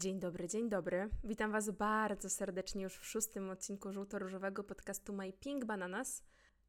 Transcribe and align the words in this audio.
Dzień 0.00 0.20
dobry, 0.20 0.48
dzień 0.48 0.68
dobry. 0.68 1.08
Witam 1.24 1.52
Was 1.52 1.70
bardzo 1.70 2.30
serdecznie 2.30 2.82
już 2.82 2.96
w 2.96 3.06
szóstym 3.06 3.50
odcinku 3.50 3.92
żółto-różowego 3.92 4.64
podcastu 4.64 5.12
My 5.12 5.32
Pink 5.32 5.64
Bananas. 5.64 6.22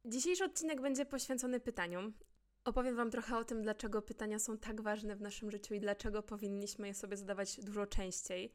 Dzisiejszy 0.06 0.46
odcinek 0.46 0.82
będzie 0.82 1.06
poświęcony 1.06 1.60
pytaniom. 1.60 2.14
Opowiem 2.66 2.96
Wam 2.96 3.12
trochę 3.12 3.38
o 3.38 3.44
tym, 3.44 3.62
dlaczego 3.62 4.02
pytania 4.02 4.40
są 4.40 4.58
tak 4.58 4.82
ważne 4.82 5.16
w 5.16 5.22
naszym 5.22 5.52
życiu 5.52 5.74
i 5.74 5.80
dlaczego 5.80 6.24
powinniśmy 6.24 6.88
je 6.88 6.94
sobie 6.94 7.18
zadawać 7.18 7.60
dużo 7.60 7.86
częściej. 7.86 8.54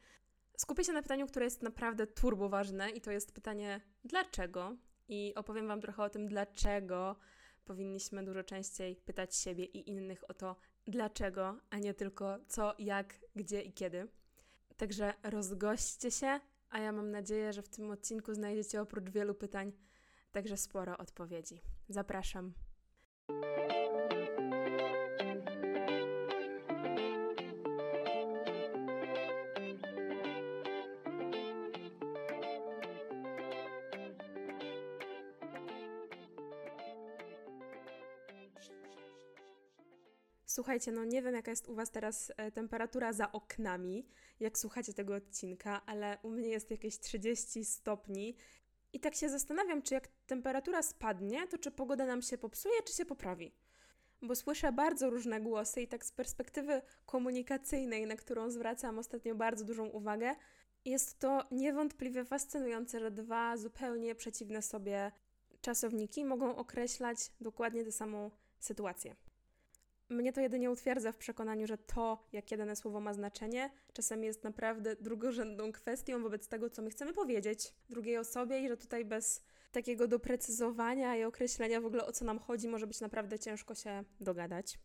Skupię 0.57 0.83
się 0.83 0.93
na 0.93 1.01
pytaniu, 1.01 1.27
które 1.27 1.45
jest 1.45 1.63
naprawdę 1.63 2.07
turbo 2.07 2.49
ważne 2.49 2.89
i 2.89 3.01
to 3.01 3.11
jest 3.11 3.31
pytanie 3.31 3.81
dlaczego? 4.03 4.75
I 5.07 5.33
opowiem 5.35 5.67
Wam 5.67 5.81
trochę 5.81 6.03
o 6.03 6.09
tym, 6.09 6.27
dlaczego 6.27 7.15
powinniśmy 7.65 8.25
dużo 8.25 8.43
częściej 8.43 8.95
pytać 8.95 9.35
siebie 9.35 9.65
i 9.65 9.89
innych 9.89 10.29
o 10.29 10.33
to, 10.33 10.55
dlaczego, 10.87 11.59
a 11.69 11.77
nie 11.77 11.93
tylko 11.93 12.37
co, 12.47 12.73
jak, 12.79 13.19
gdzie 13.35 13.61
i 13.61 13.73
kiedy. 13.73 14.07
Także 14.77 15.13
rozgośćcie 15.23 16.11
się, 16.11 16.39
a 16.69 16.79
ja 16.79 16.91
mam 16.91 17.11
nadzieję, 17.11 17.53
że 17.53 17.61
w 17.61 17.69
tym 17.69 17.91
odcinku 17.91 18.33
znajdziecie 18.33 18.81
oprócz 18.81 19.09
wielu 19.09 19.35
pytań 19.35 19.71
także 20.31 20.57
sporo 20.57 20.97
odpowiedzi. 20.97 21.61
Zapraszam. 21.89 22.53
Słuchajcie, 40.57 40.91
no 40.91 41.05
nie 41.05 41.21
wiem 41.21 41.35
jaka 41.35 41.51
jest 41.51 41.67
u 41.67 41.75
Was 41.75 41.91
teraz 41.91 42.31
e, 42.37 42.51
temperatura 42.51 43.13
za 43.13 43.31
oknami, 43.31 44.05
jak 44.39 44.57
słuchacie 44.57 44.93
tego 44.93 45.15
odcinka, 45.15 45.81
ale 45.85 46.17
u 46.23 46.29
mnie 46.29 46.49
jest 46.49 46.71
jakieś 46.71 46.99
30 46.99 47.65
stopni. 47.65 48.35
I 48.93 48.99
tak 48.99 49.15
się 49.15 49.29
zastanawiam, 49.29 49.81
czy 49.81 49.93
jak 49.93 50.07
temperatura 50.27 50.83
spadnie, 50.83 51.47
to 51.47 51.57
czy 51.57 51.71
pogoda 51.71 52.05
nam 52.05 52.21
się 52.21 52.37
popsuje, 52.37 52.83
czy 52.85 52.93
się 52.93 53.05
poprawi. 53.05 53.55
Bo 54.21 54.35
słyszę 54.35 54.71
bardzo 54.71 55.09
różne 55.09 55.41
głosy 55.41 55.81
i 55.81 55.87
tak 55.87 56.05
z 56.05 56.11
perspektywy 56.11 56.81
komunikacyjnej, 57.05 58.07
na 58.07 58.15
którą 58.15 58.51
zwracam 58.51 58.99
ostatnio 58.99 59.35
bardzo 59.35 59.65
dużą 59.65 59.85
uwagę, 59.85 60.35
jest 60.85 61.19
to 61.19 61.43
niewątpliwie 61.51 62.25
fascynujące, 62.25 62.99
że 62.99 63.11
dwa 63.11 63.57
zupełnie 63.57 64.15
przeciwne 64.15 64.61
sobie 64.61 65.11
czasowniki 65.61 66.25
mogą 66.25 66.55
określać 66.55 67.17
dokładnie 67.41 67.83
tę 67.83 67.91
samą 67.91 68.31
sytuację. 68.59 69.26
Mnie 70.09 70.33
to 70.33 70.41
jedynie 70.41 70.71
utwierdza 70.71 71.11
w 71.11 71.17
przekonaniu, 71.17 71.67
że 71.67 71.77
to, 71.77 72.27
jakie 72.31 72.57
dane 72.57 72.75
słowo 72.75 72.99
ma 72.99 73.13
znaczenie, 73.13 73.69
czasem 73.93 74.23
jest 74.23 74.43
naprawdę 74.43 74.95
drugorzędną 74.95 75.71
kwestią 75.71 76.23
wobec 76.23 76.47
tego, 76.47 76.69
co 76.69 76.81
my 76.81 76.89
chcemy 76.89 77.13
powiedzieć 77.13 77.73
drugiej 77.89 78.17
osobie, 78.17 78.59
i 78.59 78.67
że 78.67 78.77
tutaj 78.77 79.05
bez 79.05 79.43
takiego 79.71 80.07
doprecyzowania 80.07 81.15
i 81.15 81.23
określenia 81.23 81.81
w 81.81 81.85
ogóle 81.85 82.05
o 82.05 82.11
co 82.11 82.25
nam 82.25 82.39
chodzi, 82.39 82.67
może 82.67 82.87
być 82.87 83.01
naprawdę 83.01 83.39
ciężko 83.39 83.75
się 83.75 84.03
dogadać. 84.19 84.79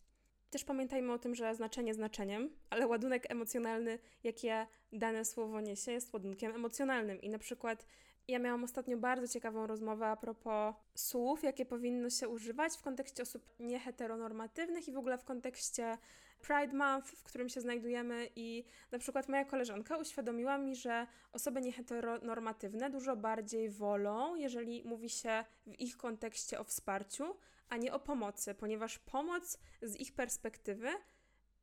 Też 0.50 0.64
pamiętajmy 0.64 1.12
o 1.12 1.18
tym, 1.18 1.34
że 1.34 1.54
znaczenie 1.54 1.94
znaczeniem, 1.94 2.50
ale 2.70 2.86
ładunek 2.86 3.30
emocjonalny, 3.30 3.98
jakie 4.24 4.66
dane 4.92 5.24
słowo 5.24 5.60
niesie, 5.60 5.92
jest 5.92 6.12
ładunkiem 6.12 6.54
emocjonalnym. 6.54 7.20
I 7.20 7.28
na 7.28 7.38
przykład 7.38 7.86
ja 8.28 8.38
miałam 8.38 8.64
ostatnio 8.64 8.96
bardzo 8.96 9.28
ciekawą 9.28 9.66
rozmowę 9.66 10.06
a 10.06 10.16
propos 10.16 10.74
słów, 10.94 11.42
jakie 11.42 11.66
powinno 11.66 12.10
się 12.10 12.28
używać 12.28 12.76
w 12.76 12.82
kontekście 12.82 13.22
osób 13.22 13.42
nieheteronormatywnych 13.60 14.88
i 14.88 14.92
w 14.92 14.98
ogóle 14.98 15.18
w 15.18 15.24
kontekście 15.24 15.98
Pride 16.42 16.72
Month, 16.72 17.10
w 17.10 17.22
którym 17.22 17.48
się 17.48 17.60
znajdujemy. 17.60 18.28
I 18.36 18.64
na 18.90 18.98
przykład 18.98 19.28
moja 19.28 19.44
koleżanka 19.44 19.96
uświadomiła 19.96 20.58
mi, 20.58 20.76
że 20.76 21.06
osoby 21.32 21.60
nieheteronormatywne 21.60 22.90
dużo 22.90 23.16
bardziej 23.16 23.70
wolą, 23.70 24.34
jeżeli 24.34 24.84
mówi 24.84 25.10
się 25.10 25.44
w 25.66 25.80
ich 25.80 25.96
kontekście 25.96 26.60
o 26.60 26.64
wsparciu, 26.64 27.36
a 27.68 27.76
nie 27.76 27.92
o 27.92 28.00
pomocy, 28.00 28.54
ponieważ 28.54 28.98
pomoc 28.98 29.58
z 29.82 30.00
ich 30.00 30.12
perspektywy 30.12 30.88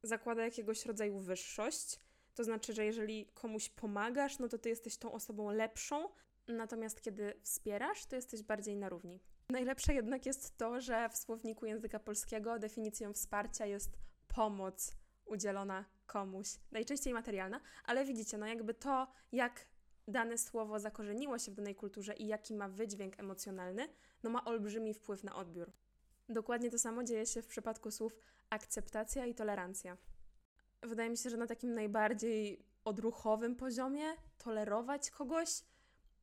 zakłada 0.04 0.44
jakiegoś 0.44 0.86
rodzaju 0.86 1.20
wyższość. 1.20 2.00
To 2.36 2.44
znaczy, 2.44 2.74
że 2.74 2.86
jeżeli 2.86 3.26
komuś 3.26 3.70
pomagasz, 3.70 4.40
no 4.40 4.48
to 4.48 4.58
ty 4.58 4.70
jesteś 4.70 4.98
tą 4.98 5.12
osobą 5.12 5.52
lepszą, 5.52 6.10
Natomiast 6.50 7.02
kiedy 7.02 7.34
wspierasz, 7.42 8.06
to 8.06 8.16
jesteś 8.16 8.44
bardziej 8.44 8.76
na 8.76 8.90
równi. 8.90 9.20
Najlepsze 9.50 9.94
jednak 9.94 10.26
jest 10.26 10.58
to, 10.58 10.82
że 10.82 11.10
w 11.10 11.18
słowniku 11.18 11.66
języka 11.66 12.00
polskiego 12.00 12.60
definicją 12.60 13.14
wsparcia 13.14 13.66
jest 13.66 13.98
pomoc 14.28 14.92
udzielona 15.26 15.86
komuś, 16.06 16.60
najczęściej 16.72 17.14
materialna, 17.14 17.62
ale 17.86 18.06
widzicie, 18.06 18.38
no 18.38 18.48
jakby 18.48 18.74
to, 18.74 19.08
jak 19.32 19.66
dane 20.08 20.38
słowo 20.38 20.80
zakorzeniło 20.80 21.40
się 21.40 21.52
w 21.52 21.56
danej 21.56 21.76
kulturze 21.76 22.14
i 22.14 22.28
jaki 22.28 22.56
ma 22.56 22.70
wydźwięk 22.70 23.20
emocjonalny, 23.20 23.88
no 24.24 24.30
ma 24.30 24.46
olbrzymi 24.46 24.94
wpływ 24.94 25.24
na 25.24 25.36
odbiór. 25.36 25.72
Dokładnie 26.30 26.70
to 26.70 26.80
samo 26.80 27.04
dzieje 27.04 27.26
się 27.26 27.42
w 27.42 27.48
przypadku 27.48 27.92
słów 27.92 28.16
akceptacja 28.50 29.26
i 29.26 29.36
tolerancja. 29.36 29.98
Wydaje 30.82 31.10
mi 31.10 31.18
się, 31.18 31.30
że 31.30 31.38
na 31.38 31.48
takim 31.48 31.74
najbardziej 31.74 32.66
odruchowym 32.86 33.56
poziomie 33.56 34.06
tolerować 34.38 35.12
kogoś 35.12 35.64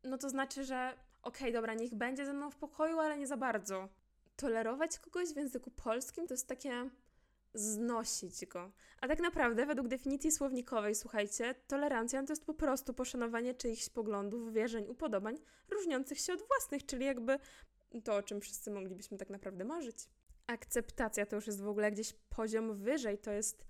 no 0.06 0.18
to 0.18 0.28
znaczy, 0.28 0.64
że 0.64 0.94
okej, 1.22 1.40
okay, 1.40 1.52
dobra, 1.52 1.74
niech 1.74 1.94
będzie 1.94 2.26
ze 2.26 2.32
mną 2.32 2.50
w 2.50 2.56
pokoju, 2.56 3.00
ale 3.00 3.18
nie 3.18 3.26
za 3.26 3.36
bardzo. 3.36 3.88
Tolerować 4.36 4.98
kogoś 4.98 5.28
w 5.28 5.36
języku 5.36 5.70
polskim 5.70 6.26
to 6.26 6.34
jest 6.34 6.48
takie 6.48 6.90
znosić 7.54 8.46
go. 8.46 8.70
A 9.00 9.08
tak 9.08 9.20
naprawdę, 9.20 9.66
według 9.66 9.88
definicji 9.88 10.32
słownikowej, 10.32 10.94
słuchajcie, 10.94 11.54
tolerancja 11.66 12.22
to 12.22 12.32
jest 12.32 12.44
po 12.44 12.54
prostu 12.54 12.94
poszanowanie 12.94 13.54
czyichś 13.54 13.88
poglądów, 13.88 14.52
wierzeń, 14.52 14.86
upodobań 14.88 15.38
różniących 15.70 16.18
się 16.18 16.32
od 16.32 16.42
własnych, 16.42 16.86
czyli 16.86 17.04
jakby 17.04 17.38
to, 18.04 18.16
o 18.16 18.22
czym 18.22 18.40
wszyscy 18.40 18.70
moglibyśmy 18.70 19.18
tak 19.18 19.30
naprawdę 19.30 19.64
marzyć. 19.64 19.96
Akceptacja 20.46 21.26
to 21.26 21.36
już 21.36 21.46
jest 21.46 21.62
w 21.62 21.68
ogóle 21.68 21.92
gdzieś 21.92 22.12
poziom 22.12 22.74
wyżej, 22.74 23.18
to 23.18 23.32
jest 23.32 23.64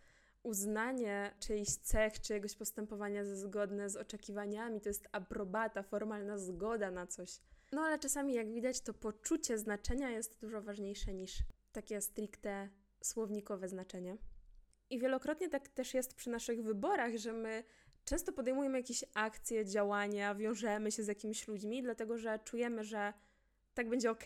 uznanie 0.47 1.35
czyichś 1.41 1.73
cech, 1.73 2.21
czyjegoś 2.21 2.57
postępowania 2.57 3.25
ze 3.25 3.37
zgodne 3.37 3.91
z 3.91 3.97
oczekiwaniami, 3.97 4.81
to 4.81 4.89
jest 4.89 5.09
aprobata, 5.13 5.83
formalna 5.83 6.39
zgoda 6.39 6.91
na 6.91 7.07
coś. 7.07 7.41
No 7.73 7.83
ale 7.83 7.99
czasami, 7.99 8.35
jak 8.35 8.53
widać, 8.53 8.81
to 8.81 8.95
poczucie 8.95 9.59
znaczenia 9.59 10.11
jest 10.11 10.41
dużo 10.41 10.63
ważniejsze 10.63 11.15
niż 11.15 11.39
takie 11.73 12.01
stricte 12.01 12.69
słownikowe 13.01 13.69
znaczenie. 13.69 14.17
I 14.91 14.99
wielokrotnie 14.99 15.49
tak 15.49 15.69
też 15.69 15.95
jest 15.95 16.15
przy 16.15 16.31
naszych 16.31 16.63
wyborach, 16.63 17.17
że 17.17 17.33
my 17.33 17.65
często 18.05 18.33
podejmujemy 18.33 18.79
jakieś 18.79 19.05
akcje, 19.15 19.65
działania, 19.65 20.35
wiążemy 20.35 20.93
się 20.93 21.03
z 21.03 21.07
jakimiś 21.07 21.49
ludźmi, 21.49 21.83
dlatego 21.83 22.19
że 22.19 22.39
czujemy, 22.45 22.85
że 22.85 23.13
tak 23.75 23.89
będzie 23.89 24.11
ok, 24.11 24.25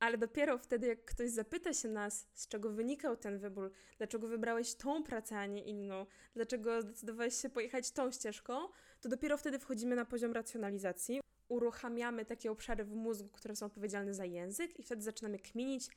ale 0.00 0.18
dopiero 0.18 0.58
wtedy, 0.58 0.86
jak 0.86 1.04
ktoś 1.04 1.30
zapyta 1.30 1.72
się 1.72 1.88
nas, 1.88 2.26
z 2.32 2.48
czego 2.48 2.70
wynikał 2.70 3.16
ten 3.16 3.38
wybór, 3.38 3.72
dlaczego 3.98 4.28
wybrałeś 4.28 4.74
tą 4.74 5.02
pracę, 5.02 5.38
a 5.38 5.46
nie 5.46 5.64
inną, 5.64 6.06
dlaczego 6.34 6.82
zdecydowałeś 6.82 7.34
się 7.34 7.48
pojechać 7.48 7.90
tą 7.90 8.10
ścieżką, 8.10 8.68
to 9.00 9.08
dopiero 9.08 9.36
wtedy 9.36 9.58
wchodzimy 9.58 9.96
na 9.96 10.04
poziom 10.04 10.32
racjonalizacji. 10.32 11.20
Uruchamiamy 11.48 12.24
takie 12.24 12.50
obszary 12.50 12.84
w 12.84 12.94
mózgu, 12.94 13.28
które 13.28 13.56
są 13.56 13.66
odpowiedzialne 13.66 14.14
za 14.14 14.24
język, 14.24 14.78
i 14.78 14.82
wtedy 14.82 15.02
zaczynamy 15.02 15.38
kminić, 15.38 15.88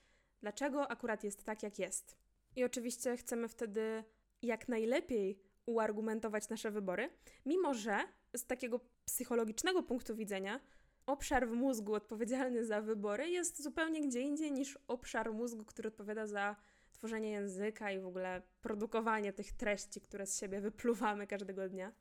dlaczego 0.41 0.91
akurat 0.91 1.23
jest 1.23 1.43
tak, 1.43 1.63
jak 1.63 1.79
jest. 1.79 2.17
I 2.55 2.63
oczywiście 2.63 3.17
chcemy 3.17 3.47
wtedy 3.47 4.03
jak 4.41 4.67
najlepiej 4.67 5.39
uargumentować 5.65 6.49
nasze 6.49 6.71
wybory, 6.71 7.09
mimo 7.45 7.73
że 7.73 7.99
z 8.35 8.45
takiego 8.45 8.79
psychologicznego 9.05 9.83
punktu 9.83 10.15
widzenia 10.15 10.59
obszar 11.05 11.47
w 11.47 11.51
mózgu 11.51 11.93
odpowiedzialny 11.93 12.65
za 12.65 12.81
wybory 12.81 13.29
jest 13.29 13.63
zupełnie 13.63 14.07
gdzie 14.07 14.21
indziej 14.21 14.51
niż 14.51 14.79
obszar 14.87 15.33
mózgu, 15.33 15.65
który 15.65 15.87
odpowiada 15.87 16.27
za 16.27 16.55
tworzenie 16.91 17.31
języka 17.31 17.91
i 17.91 17.99
w 17.99 18.07
ogóle 18.07 18.41
produkowanie 18.61 19.33
tych 19.33 19.51
treści, 19.51 20.01
które 20.01 20.25
z 20.25 20.39
siebie 20.39 20.61
wypluwamy 20.61 21.27
każdego 21.27 21.69
dnia. 21.69 21.91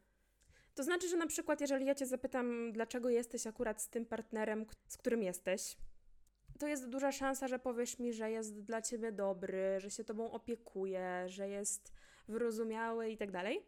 To 0.75 0.83
znaczy, 0.83 1.09
że 1.09 1.17
na 1.17 1.27
przykład, 1.27 1.61
jeżeli 1.61 1.87
ja 1.87 1.95
Cię 1.95 2.07
zapytam, 2.07 2.73
dlaczego 2.73 3.09
jesteś 3.09 3.47
akurat 3.47 3.83
z 3.83 3.89
tym 3.89 4.07
partnerem, 4.07 4.67
z 4.89 4.97
którym 4.97 5.23
jesteś, 5.23 5.77
to 6.59 6.67
jest 6.67 6.89
duża 6.89 7.13
szansa, 7.13 7.49
że 7.49 7.59
powiesz 7.59 7.99
mi, 7.99 8.13
że 8.13 8.31
jest 8.31 8.61
dla 8.63 8.83
Ciebie 8.83 9.13
dobry, 9.13 9.81
że 9.81 9.91
się 9.91 10.05
Tobą 10.05 10.31
opiekuje, 10.31 11.25
że 11.27 11.49
jest 11.49 11.93
wyrozumiały 12.29 13.11
i 13.11 13.17
tak 13.17 13.31
dalej. 13.31 13.67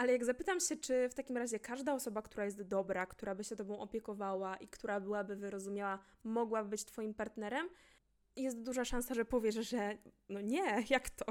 Ale 0.00 0.12
jak 0.12 0.24
zapytam 0.24 0.60
się, 0.60 0.76
czy 0.76 1.08
w 1.08 1.14
takim 1.14 1.36
razie 1.36 1.58
każda 1.58 1.94
osoba, 1.94 2.22
która 2.22 2.44
jest 2.44 2.62
dobra, 2.62 3.06
która 3.06 3.34
by 3.34 3.44
się 3.44 3.56
tobą 3.56 3.78
opiekowała 3.78 4.56
i 4.56 4.68
która 4.68 5.00
byłaby 5.00 5.36
wyrozumiała, 5.36 5.98
mogłaby 6.24 6.68
być 6.68 6.84
twoim 6.84 7.14
partnerem, 7.14 7.68
jest 8.36 8.62
duża 8.62 8.84
szansa, 8.84 9.14
że 9.14 9.24
powiesz, 9.24 9.54
że 9.54 9.98
no 10.28 10.40
nie, 10.40 10.84
jak 10.90 11.10
to? 11.10 11.24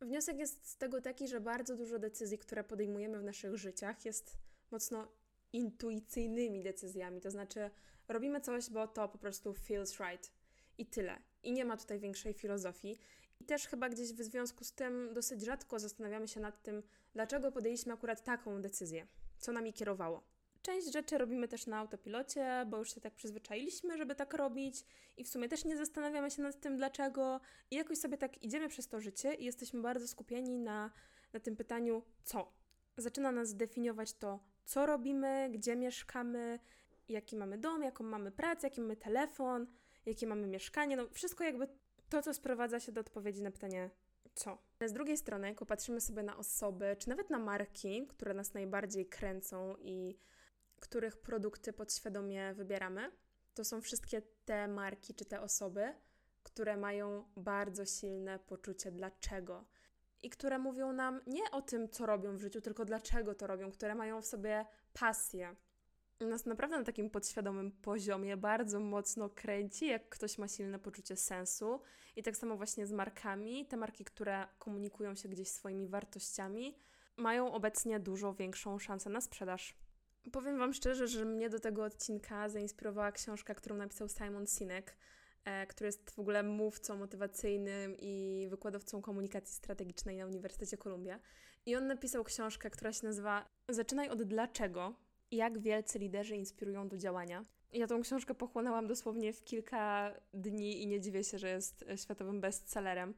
Wniosek 0.00 0.38
jest 0.38 0.68
z 0.68 0.76
tego 0.76 1.00
taki, 1.00 1.28
że 1.28 1.40
bardzo 1.40 1.76
dużo 1.76 1.98
decyzji, 1.98 2.38
które 2.38 2.64
podejmujemy 2.64 3.18
w 3.18 3.24
naszych 3.24 3.56
życiach, 3.56 4.04
jest 4.04 4.38
mocno 4.70 5.08
intuicyjnymi 5.52 6.62
decyzjami. 6.62 7.20
To 7.20 7.30
znaczy, 7.30 7.70
robimy 8.08 8.40
coś, 8.40 8.70
bo 8.70 8.88
to 8.88 9.08
po 9.08 9.18
prostu 9.18 9.54
feels 9.54 10.00
right. 10.00 10.32
I 10.78 10.86
tyle. 10.86 11.18
I 11.42 11.52
nie 11.52 11.64
ma 11.64 11.76
tutaj 11.76 12.00
większej 12.00 12.34
filozofii. 12.34 12.98
I 13.40 13.44
też 13.44 13.66
chyba 13.66 13.88
gdzieś 13.88 14.12
w 14.12 14.22
związku 14.22 14.64
z 14.64 14.72
tym 14.72 15.14
dosyć 15.14 15.42
rzadko 15.42 15.78
zastanawiamy 15.78 16.28
się 16.28 16.40
nad 16.40 16.62
tym, 16.62 16.82
dlaczego 17.12 17.52
podjęliśmy 17.52 17.92
akurat 17.92 18.24
taką 18.24 18.62
decyzję, 18.62 19.06
co 19.38 19.52
nami 19.52 19.72
kierowało. 19.72 20.22
Część 20.62 20.92
rzeczy 20.92 21.18
robimy 21.18 21.48
też 21.48 21.66
na 21.66 21.78
autopilocie, 21.78 22.66
bo 22.66 22.78
już 22.78 22.94
się 22.94 23.00
tak 23.00 23.14
przyzwyczailiśmy, 23.14 23.98
żeby 23.98 24.14
tak 24.14 24.34
robić 24.34 24.84
i 25.16 25.24
w 25.24 25.28
sumie 25.28 25.48
też 25.48 25.64
nie 25.64 25.76
zastanawiamy 25.76 26.30
się 26.30 26.42
nad 26.42 26.60
tym 26.60 26.76
dlaczego 26.76 27.40
i 27.70 27.76
jakoś 27.76 27.98
sobie 27.98 28.18
tak 28.18 28.42
idziemy 28.42 28.68
przez 28.68 28.88
to 28.88 29.00
życie 29.00 29.34
i 29.34 29.44
jesteśmy 29.44 29.80
bardzo 29.80 30.08
skupieni 30.08 30.58
na, 30.58 30.90
na 31.32 31.40
tym 31.40 31.56
pytaniu 31.56 32.02
co. 32.24 32.52
Zaczyna 32.96 33.32
nas 33.32 33.54
definiować 33.54 34.12
to, 34.12 34.40
co 34.64 34.86
robimy, 34.86 35.50
gdzie 35.52 35.76
mieszkamy, 35.76 36.58
jaki 37.08 37.36
mamy 37.36 37.58
dom, 37.58 37.82
jaką 37.82 38.04
mamy 38.04 38.32
pracę, 38.32 38.66
jaki 38.66 38.80
mamy 38.80 38.96
telefon, 38.96 39.66
jakie 40.06 40.26
mamy 40.26 40.46
mieszkanie, 40.46 40.96
no 40.96 41.08
wszystko 41.08 41.44
jakby 41.44 41.68
to, 42.08 42.22
co 42.22 42.34
sprowadza 42.34 42.80
się 42.80 42.92
do 42.92 43.00
odpowiedzi 43.00 43.42
na 43.42 43.50
pytanie 43.50 43.90
co. 44.34 44.58
Z 44.86 44.92
drugiej 44.92 45.16
strony, 45.16 45.48
jak 45.48 45.58
popatrzymy 45.58 46.00
sobie 46.00 46.22
na 46.22 46.36
osoby, 46.36 46.96
czy 46.98 47.08
nawet 47.08 47.30
na 47.30 47.38
marki, 47.38 48.06
które 48.06 48.34
nas 48.34 48.54
najbardziej 48.54 49.06
kręcą 49.06 49.76
i 49.76 50.18
których 50.80 51.16
produkty 51.16 51.72
podświadomie 51.72 52.54
wybieramy, 52.54 53.10
to 53.54 53.64
są 53.64 53.80
wszystkie 53.80 54.22
te 54.44 54.68
marki 54.68 55.14
czy 55.14 55.24
te 55.24 55.40
osoby, 55.40 55.94
które 56.42 56.76
mają 56.76 57.24
bardzo 57.36 57.84
silne 57.84 58.38
poczucie 58.38 58.92
dlaczego 58.92 59.64
i 60.22 60.30
które 60.30 60.58
mówią 60.58 60.92
nam 60.92 61.20
nie 61.26 61.50
o 61.50 61.62
tym, 61.62 61.88
co 61.88 62.06
robią 62.06 62.36
w 62.36 62.40
życiu, 62.40 62.60
tylko 62.60 62.84
dlaczego 62.84 63.34
to 63.34 63.46
robią, 63.46 63.70
które 63.70 63.94
mają 63.94 64.22
w 64.22 64.26
sobie 64.26 64.66
pasję. 64.92 65.56
Nas 66.20 66.46
naprawdę 66.46 66.78
na 66.78 66.84
takim 66.84 67.10
podświadomym 67.10 67.72
poziomie 67.72 68.36
bardzo 68.36 68.80
mocno 68.80 69.28
kręci, 69.28 69.86
jak 69.86 70.08
ktoś 70.08 70.38
ma 70.38 70.48
silne 70.48 70.78
poczucie 70.78 71.16
sensu. 71.16 71.80
I 72.16 72.22
tak 72.22 72.36
samo 72.36 72.56
właśnie 72.56 72.86
z 72.86 72.92
markami. 72.92 73.66
Te 73.66 73.76
marki, 73.76 74.04
które 74.04 74.46
komunikują 74.58 75.14
się 75.14 75.28
gdzieś 75.28 75.48
swoimi 75.48 75.88
wartościami, 75.88 76.76
mają 77.16 77.52
obecnie 77.52 78.00
dużo 78.00 78.34
większą 78.34 78.78
szansę 78.78 79.10
na 79.10 79.20
sprzedaż. 79.20 79.74
Powiem 80.32 80.58
Wam 80.58 80.72
szczerze, 80.72 81.08
że 81.08 81.24
mnie 81.24 81.50
do 81.50 81.60
tego 81.60 81.84
odcinka 81.84 82.48
zainspirowała 82.48 83.12
książka, 83.12 83.54
którą 83.54 83.76
napisał 83.76 84.08
Simon 84.08 84.46
Sinek, 84.46 84.96
e, 85.44 85.66
który 85.66 85.86
jest 85.86 86.10
w 86.10 86.18
ogóle 86.18 86.42
mówcą 86.42 86.96
motywacyjnym 86.96 87.96
i 87.98 88.46
wykładowcą 88.50 89.02
komunikacji 89.02 89.54
strategicznej 89.54 90.16
na 90.16 90.26
Uniwersytecie 90.26 90.76
Columbia. 90.76 91.20
I 91.66 91.76
on 91.76 91.86
napisał 91.86 92.24
książkę, 92.24 92.70
która 92.70 92.92
się 92.92 93.06
nazywa 93.06 93.48
Zaczynaj 93.68 94.08
od 94.08 94.22
dlaczego. 94.22 94.94
Jak 95.30 95.58
wielcy 95.58 95.98
liderzy 95.98 96.36
inspirują 96.36 96.88
do 96.88 96.96
działania. 96.96 97.44
Ja 97.72 97.86
tą 97.86 98.02
książkę 98.02 98.34
pochłonęłam 98.34 98.86
dosłownie 98.86 99.32
w 99.32 99.44
kilka 99.44 100.14
dni 100.34 100.82
i 100.82 100.86
nie 100.86 101.00
dziwię 101.00 101.24
się, 101.24 101.38
że 101.38 101.48
jest 101.48 101.84
światowym 101.96 102.40
bestsellerem. 102.40 103.14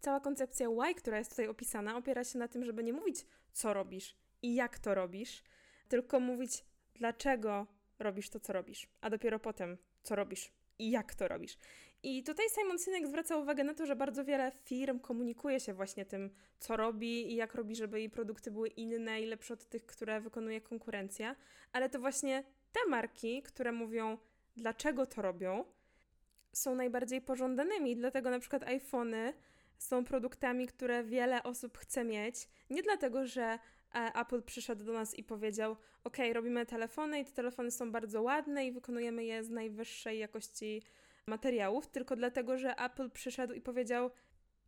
Cała 0.00 0.20
koncepcja 0.20 0.68
why, 0.70 0.94
która 0.94 1.18
jest 1.18 1.30
tutaj 1.30 1.48
opisana, 1.48 1.96
opiera 1.96 2.24
się 2.24 2.38
na 2.38 2.48
tym, 2.48 2.64
żeby 2.64 2.84
nie 2.84 2.92
mówić, 2.92 3.26
co 3.52 3.74
robisz 3.74 4.16
i 4.42 4.54
jak 4.54 4.78
to 4.78 4.94
robisz, 4.94 5.42
tylko 5.88 6.20
mówić, 6.20 6.64
dlaczego 6.94 7.66
robisz 7.98 8.30
to, 8.30 8.40
co 8.40 8.52
robisz, 8.52 8.88
a 9.00 9.10
dopiero 9.10 9.38
potem, 9.38 9.78
co 10.02 10.16
robisz 10.16 10.52
i 10.78 10.90
jak 10.90 11.14
to 11.14 11.28
robisz. 11.28 11.58
I 12.04 12.22
tutaj 12.22 12.46
Simon 12.50 12.78
Sinek 12.78 13.06
zwraca 13.06 13.36
uwagę 13.36 13.64
na 13.64 13.74
to, 13.74 13.86
że 13.86 13.96
bardzo 13.96 14.24
wiele 14.24 14.52
firm 14.64 14.98
komunikuje 14.98 15.60
się 15.60 15.74
właśnie 15.74 16.04
tym, 16.04 16.30
co 16.58 16.76
robi 16.76 17.32
i 17.32 17.34
jak 17.34 17.54
robi, 17.54 17.76
żeby 17.76 17.98
jej 17.98 18.10
produkty 18.10 18.50
były 18.50 18.68
inne 18.68 19.20
i 19.20 19.26
lepsze 19.26 19.54
od 19.54 19.64
tych, 19.64 19.86
które 19.86 20.20
wykonuje 20.20 20.60
konkurencja, 20.60 21.36
ale 21.72 21.88
to 21.88 21.98
właśnie 21.98 22.44
te 22.72 22.90
marki, 22.90 23.42
które 23.42 23.72
mówią, 23.72 24.18
dlaczego 24.56 25.06
to 25.06 25.22
robią, 25.22 25.64
są 26.52 26.74
najbardziej 26.74 27.20
pożądanymi. 27.20 27.96
Dlatego 27.96 28.30
na 28.30 28.38
przykład 28.38 28.62
iPhony 28.62 29.32
są 29.78 30.04
produktami, 30.04 30.66
które 30.66 31.04
wiele 31.04 31.42
osób 31.42 31.78
chce 31.78 32.04
mieć. 32.04 32.48
Nie 32.70 32.82
dlatego, 32.82 33.26
że 33.26 33.58
Apple 34.14 34.42
przyszedł 34.42 34.84
do 34.84 34.92
nas 34.92 35.14
i 35.14 35.24
powiedział: 35.24 35.76
OK, 36.04 36.16
robimy 36.32 36.66
telefony 36.66 37.20
i 37.20 37.24
te 37.24 37.32
telefony 37.32 37.70
są 37.70 37.92
bardzo 37.92 38.22
ładne 38.22 38.66
i 38.66 38.72
wykonujemy 38.72 39.24
je 39.24 39.44
z 39.44 39.50
najwyższej 39.50 40.18
jakości 40.18 40.82
materiałów, 41.26 41.86
tylko 41.86 42.16
dlatego, 42.16 42.58
że 42.58 42.76
Apple 42.76 43.10
przyszedł 43.10 43.54
i 43.54 43.60
powiedział: 43.60 44.10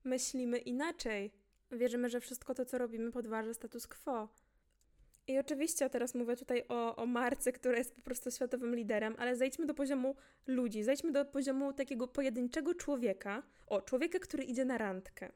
Myślimy 0.05 0.59
inaczej. 0.59 1.33
Wierzymy, 1.73 2.09
że 2.09 2.21
wszystko 2.21 2.55
to, 2.55 2.65
co 2.65 2.79
robimy, 2.79 3.13
podważa 3.13 3.55
status 3.55 3.87
quo. 3.87 4.29
I 5.27 5.39
oczywiście 5.39 5.91
teraz 5.91 6.15
mówię 6.15 6.37
tutaj 6.37 6.65
o, 6.69 6.97
o 6.97 7.07
marce, 7.07 7.53
która 7.53 7.79
jest 7.79 7.95
po 7.95 8.03
prostu 8.03 8.31
światowym 8.31 8.75
liderem, 8.75 9.15
ale 9.19 9.37
zejdźmy 9.37 9.67
do 9.67 9.75
poziomu 9.75 10.17
ludzi, 10.47 10.83
zejdźmy 10.83 11.13
do 11.13 11.25
poziomu 11.25 11.73
takiego 11.73 12.09
pojedynczego 12.09 12.75
człowieka, 12.75 13.43
o, 13.67 13.83
człowieka, 13.83 14.19
który 14.19 14.45
idzie 14.45 14.65
na 14.65 14.79
randkę 14.79 15.33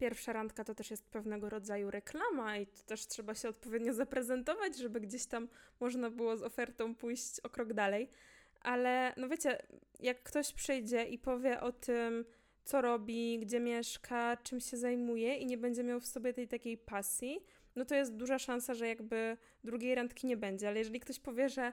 pierwsza 0.00 0.32
randka 0.32 0.64
to 0.64 0.74
też 0.74 0.90
jest 0.90 1.10
pewnego 1.10 1.48
rodzaju 1.48 1.90
reklama 1.90 2.56
i 2.56 2.66
to 2.66 2.82
też 2.82 3.06
trzeba 3.06 3.34
się 3.34 3.48
odpowiednio 3.48 3.94
zaprezentować, 3.94 4.76
żeby 4.78 5.00
gdzieś 5.00 5.26
tam 5.26 5.48
można 5.80 6.10
było 6.10 6.36
z 6.36 6.42
ofertą 6.42 6.94
pójść 6.94 7.40
o 7.40 7.50
krok 7.50 7.72
dalej. 7.72 8.10
Ale 8.60 9.12
no 9.16 9.28
wiecie, 9.28 9.62
jak 10.00 10.22
ktoś 10.22 10.52
przyjdzie 10.52 11.04
i 11.04 11.18
powie 11.18 11.60
o 11.60 11.72
tym, 11.72 12.24
co 12.64 12.80
robi, 12.80 13.38
gdzie 13.38 13.60
mieszka, 13.60 14.36
czym 14.36 14.60
się 14.60 14.76
zajmuje 14.76 15.36
i 15.36 15.46
nie 15.46 15.58
będzie 15.58 15.84
miał 15.84 16.00
w 16.00 16.06
sobie 16.06 16.32
tej 16.32 16.48
takiej 16.48 16.78
pasji, 16.78 17.40
no 17.76 17.84
to 17.84 17.94
jest 17.94 18.16
duża 18.16 18.38
szansa, 18.38 18.74
że 18.74 18.88
jakby 18.88 19.36
drugiej 19.64 19.94
randki 19.94 20.26
nie 20.26 20.36
będzie. 20.36 20.68
Ale 20.68 20.78
jeżeli 20.78 21.00
ktoś 21.00 21.20
powie, 21.20 21.48
że 21.48 21.72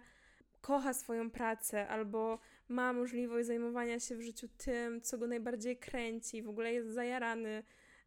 kocha 0.61 0.93
swoją 0.93 1.31
pracę 1.31 1.87
albo 1.87 2.39
ma 2.67 2.93
możliwość 2.93 3.47
zajmowania 3.47 3.99
się 3.99 4.15
w 4.15 4.21
życiu 4.21 4.47
tym, 4.57 5.01
co 5.01 5.17
go 5.17 5.27
najbardziej 5.27 5.77
kręci, 5.77 6.43
w 6.43 6.49
ogóle 6.49 6.73
jest 6.73 6.89
zajarany 6.89 7.63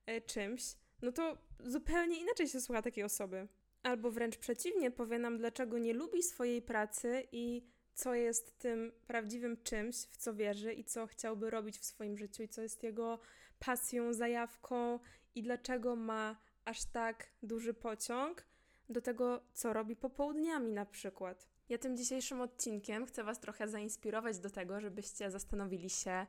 E, 0.07 0.21
czymś, 0.21 0.77
no 1.03 1.13
to 1.13 1.39
zupełnie 1.65 2.21
inaczej 2.21 2.49
się 2.49 2.61
słucha 2.61 2.83
takiej 2.83 3.05
osoby. 3.05 3.49
Albo 3.83 4.11
wręcz 4.11 4.37
przeciwnie, 4.37 4.91
powie 4.91 5.19
nam, 5.19 5.39
dlaczego 5.39 5.79
nie 5.79 5.93
lubi 5.93 6.23
swojej 6.23 6.63
pracy 6.63 7.23
i 7.33 7.63
co 8.01 8.15
jest 8.15 8.59
tym 8.59 8.93
prawdziwym 9.07 9.63
czymś, 9.63 9.97
w 9.97 10.17
co 10.17 10.35
wierzy 10.35 10.73
i 10.73 10.85
co 10.85 11.07
chciałby 11.07 11.51
robić 11.51 11.79
w 11.79 11.85
swoim 11.85 12.17
życiu, 12.19 12.43
i 12.43 12.49
co 12.49 12.63
jest 12.63 12.83
jego 12.83 13.19
pasją, 13.59 14.13
zajawką, 14.13 14.99
i 15.35 15.43
dlaczego 15.43 15.97
ma 15.97 16.37
aż 16.65 16.85
tak 16.85 17.27
duży 17.43 17.75
pociąg 17.75 18.45
do 18.89 19.01
tego, 19.01 19.41
co 19.53 19.73
robi 19.73 19.97
popołudniami 19.97 20.73
na 20.73 20.87
przykład. 20.87 21.49
Ja 21.69 21.79
tym 21.79 21.97
dzisiejszym 21.97 22.41
odcinkiem 22.41 23.07
chcę 23.07 23.25
Was 23.25 23.41
trochę 23.41 23.69
zainspirować 23.69 24.39
do 24.39 24.51
tego, 24.51 24.81
żebyście 24.81 25.31
zastanowili 25.31 25.91
się 25.91 26.27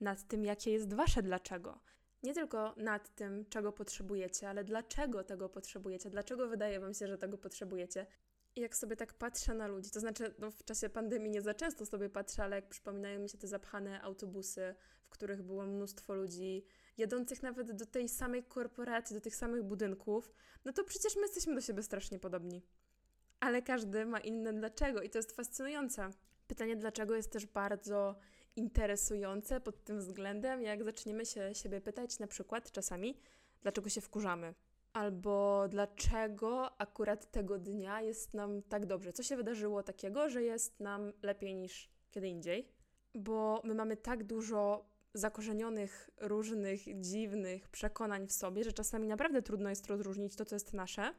nad 0.00 0.28
tym, 0.28 0.44
jakie 0.44 0.70
jest 0.72 0.94
Wasze 0.94 1.22
dlaczego 1.22 1.80
nie 2.22 2.34
tylko 2.34 2.74
nad 2.76 3.14
tym, 3.14 3.44
czego 3.48 3.72
potrzebujecie, 3.72 4.48
ale 4.48 4.64
dlaczego 4.64 5.24
tego 5.24 5.48
potrzebujecie, 5.48 6.10
dlaczego 6.10 6.48
wydaje 6.48 6.80
Wam 6.80 6.94
się, 6.94 7.06
że 7.06 7.18
tego 7.18 7.38
potrzebujecie. 7.38 8.06
Jak 8.56 8.76
sobie 8.76 8.96
tak 8.96 9.14
patrzę 9.14 9.54
na 9.54 9.66
ludzi, 9.66 9.90
to 9.90 10.00
znaczy 10.00 10.34
no, 10.38 10.50
w 10.50 10.64
czasie 10.64 10.88
pandemii 10.88 11.30
nie 11.30 11.42
za 11.42 11.54
często 11.54 11.86
sobie 11.86 12.08
patrzę, 12.10 12.42
ale 12.42 12.56
jak 12.56 12.68
przypominają 12.68 13.20
mi 13.20 13.28
się 13.28 13.38
te 13.38 13.48
zapchane 13.48 14.02
autobusy, 14.02 14.74
w 15.02 15.08
których 15.08 15.42
było 15.42 15.66
mnóstwo 15.66 16.14
ludzi, 16.14 16.64
jadących 16.98 17.42
nawet 17.42 17.72
do 17.72 17.86
tej 17.86 18.08
samej 18.08 18.44
korporacji, 18.44 19.14
do 19.14 19.20
tych 19.20 19.36
samych 19.36 19.62
budynków, 19.62 20.32
no 20.64 20.72
to 20.72 20.84
przecież 20.84 21.16
my 21.16 21.22
jesteśmy 21.22 21.54
do 21.54 21.60
siebie 21.60 21.82
strasznie 21.82 22.18
podobni. 22.18 22.62
Ale 23.40 23.62
każdy 23.62 24.06
ma 24.06 24.20
inne 24.20 24.52
dlaczego 24.52 25.02
i 25.02 25.10
to 25.10 25.18
jest 25.18 25.32
fascynujące. 25.32 26.10
Pytanie 26.46 26.76
dlaczego 26.76 27.16
jest 27.16 27.32
też 27.32 27.46
bardzo 27.46 28.16
interesujące 28.56 29.60
pod 29.60 29.84
tym 29.84 29.98
względem, 29.98 30.62
jak 30.62 30.84
zaczniemy 30.84 31.26
się 31.26 31.54
siebie 31.54 31.80
pytać 31.80 32.18
na 32.18 32.26
przykład 32.26 32.72
czasami, 32.72 33.20
dlaczego 33.62 33.88
się 33.88 34.00
wkurzamy, 34.00 34.54
albo 34.92 35.68
dlaczego 35.68 36.80
akurat 36.80 37.30
tego 37.30 37.58
dnia 37.58 38.00
jest 38.00 38.34
nam 38.34 38.62
tak 38.62 38.86
dobrze, 38.86 39.12
co 39.12 39.22
się 39.22 39.36
wydarzyło 39.36 39.82
takiego, 39.82 40.28
że 40.28 40.42
jest 40.42 40.80
nam 40.80 41.12
lepiej 41.22 41.54
niż 41.54 41.90
kiedy 42.10 42.28
indziej, 42.28 42.68
bo 43.14 43.60
my 43.64 43.74
mamy 43.74 43.96
tak 43.96 44.24
dużo 44.24 44.90
zakorzenionych, 45.14 46.10
różnych, 46.20 47.00
dziwnych 47.00 47.68
przekonań 47.68 48.26
w 48.26 48.32
sobie, 48.32 48.64
że 48.64 48.72
czasami 48.72 49.08
naprawdę 49.08 49.42
trudno 49.42 49.70
jest 49.70 49.86
rozróżnić 49.86 50.36
to, 50.36 50.44
co 50.44 50.56
jest 50.56 50.72
nasze, 50.72 51.14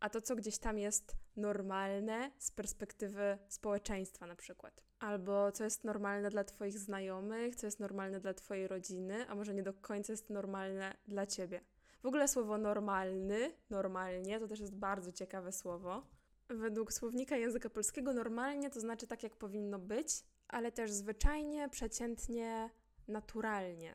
a 0.00 0.10
to, 0.10 0.20
co 0.20 0.36
gdzieś 0.36 0.58
tam 0.58 0.78
jest 0.78 1.16
normalne 1.36 2.30
z 2.38 2.50
perspektywy 2.50 3.38
społeczeństwa 3.48 4.26
na 4.26 4.36
przykład. 4.36 4.82
Albo 4.98 5.52
co 5.52 5.64
jest 5.64 5.84
normalne 5.84 6.30
dla 6.30 6.44
Twoich 6.44 6.78
znajomych, 6.78 7.56
co 7.56 7.66
jest 7.66 7.80
normalne 7.80 8.20
dla 8.20 8.34
Twojej 8.34 8.68
rodziny, 8.68 9.28
a 9.28 9.34
może 9.34 9.54
nie 9.54 9.62
do 9.62 9.72
końca 9.72 10.12
jest 10.12 10.30
normalne 10.30 10.96
dla 11.08 11.26
Ciebie. 11.26 11.60
W 12.02 12.06
ogóle 12.06 12.28
słowo 12.28 12.58
normalny, 12.58 13.52
normalnie, 13.70 14.40
to 14.40 14.48
też 14.48 14.60
jest 14.60 14.74
bardzo 14.74 15.12
ciekawe 15.12 15.52
słowo. 15.52 16.06
Według 16.48 16.92
słownika 16.92 17.36
języka 17.36 17.70
polskiego 17.70 18.12
normalnie 18.12 18.70
to 18.70 18.80
znaczy 18.80 19.06
tak, 19.06 19.22
jak 19.22 19.36
powinno 19.36 19.78
być, 19.78 20.08
ale 20.48 20.72
też 20.72 20.90
zwyczajnie, 20.90 21.68
przeciętnie, 21.68 22.70
naturalnie. 23.08 23.94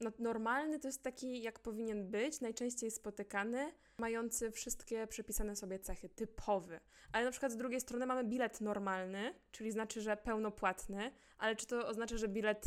No, 0.00 0.10
normalny 0.18 0.78
to 0.78 0.88
jest 0.88 1.02
taki, 1.02 1.42
jak 1.42 1.58
powinien 1.58 2.10
być, 2.10 2.40
najczęściej 2.40 2.90
spotykany, 2.90 3.72
mający 3.98 4.50
wszystkie 4.50 5.06
przypisane 5.06 5.56
sobie 5.56 5.78
cechy, 5.78 6.08
typowy. 6.08 6.80
Ale 7.12 7.24
na 7.24 7.30
przykład 7.30 7.52
z 7.52 7.56
drugiej 7.56 7.80
strony 7.80 8.06
mamy 8.06 8.24
bilet 8.24 8.60
normalny, 8.60 9.34
czyli 9.52 9.72
znaczy, 9.72 10.00
że 10.00 10.16
pełnopłatny, 10.16 11.12
ale 11.38 11.56
czy 11.56 11.66
to 11.66 11.88
oznacza, 11.88 12.16
że 12.16 12.28
bilet 12.28 12.64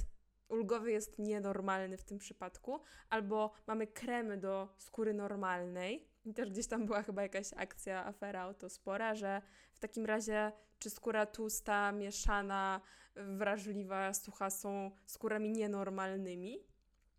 ulgowy 0.49 0.91
jest 0.91 1.19
nienormalny 1.19 1.97
w 1.97 2.03
tym 2.03 2.17
przypadku? 2.17 2.79
Albo 3.09 3.51
mamy 3.67 3.87
kremy 3.87 4.37
do 4.37 4.75
skóry 4.77 5.13
normalnej, 5.13 6.09
I 6.25 6.33
też 6.33 6.49
gdzieś 6.49 6.67
tam 6.67 6.85
była 6.85 7.03
chyba 7.03 7.21
jakaś 7.21 7.53
akcja, 7.53 8.05
afera 8.05 8.41
autospora, 8.41 9.15
że 9.15 9.41
w 9.73 9.79
takim 9.79 10.05
razie 10.05 10.51
czy 10.79 10.89
skóra 10.89 11.25
tłusta, 11.25 11.91
mieszana, 11.91 12.81
wrażliwa, 13.15 14.13
sucha 14.13 14.49
są 14.49 14.91
skórami 15.05 15.51
nienormalnymi. 15.51 16.59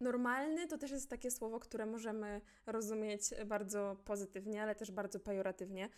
Normalny 0.00 0.66
to 0.66 0.78
też 0.78 0.90
jest 0.90 1.10
takie 1.10 1.30
słowo, 1.30 1.60
które 1.60 1.86
możemy 1.86 2.40
rozumieć 2.66 3.22
bardzo 3.46 3.96
pozytywnie, 4.04 4.62
ale 4.62 4.74
też 4.74 4.90
bardzo 4.90 5.20
pejoratywnie. 5.20 5.88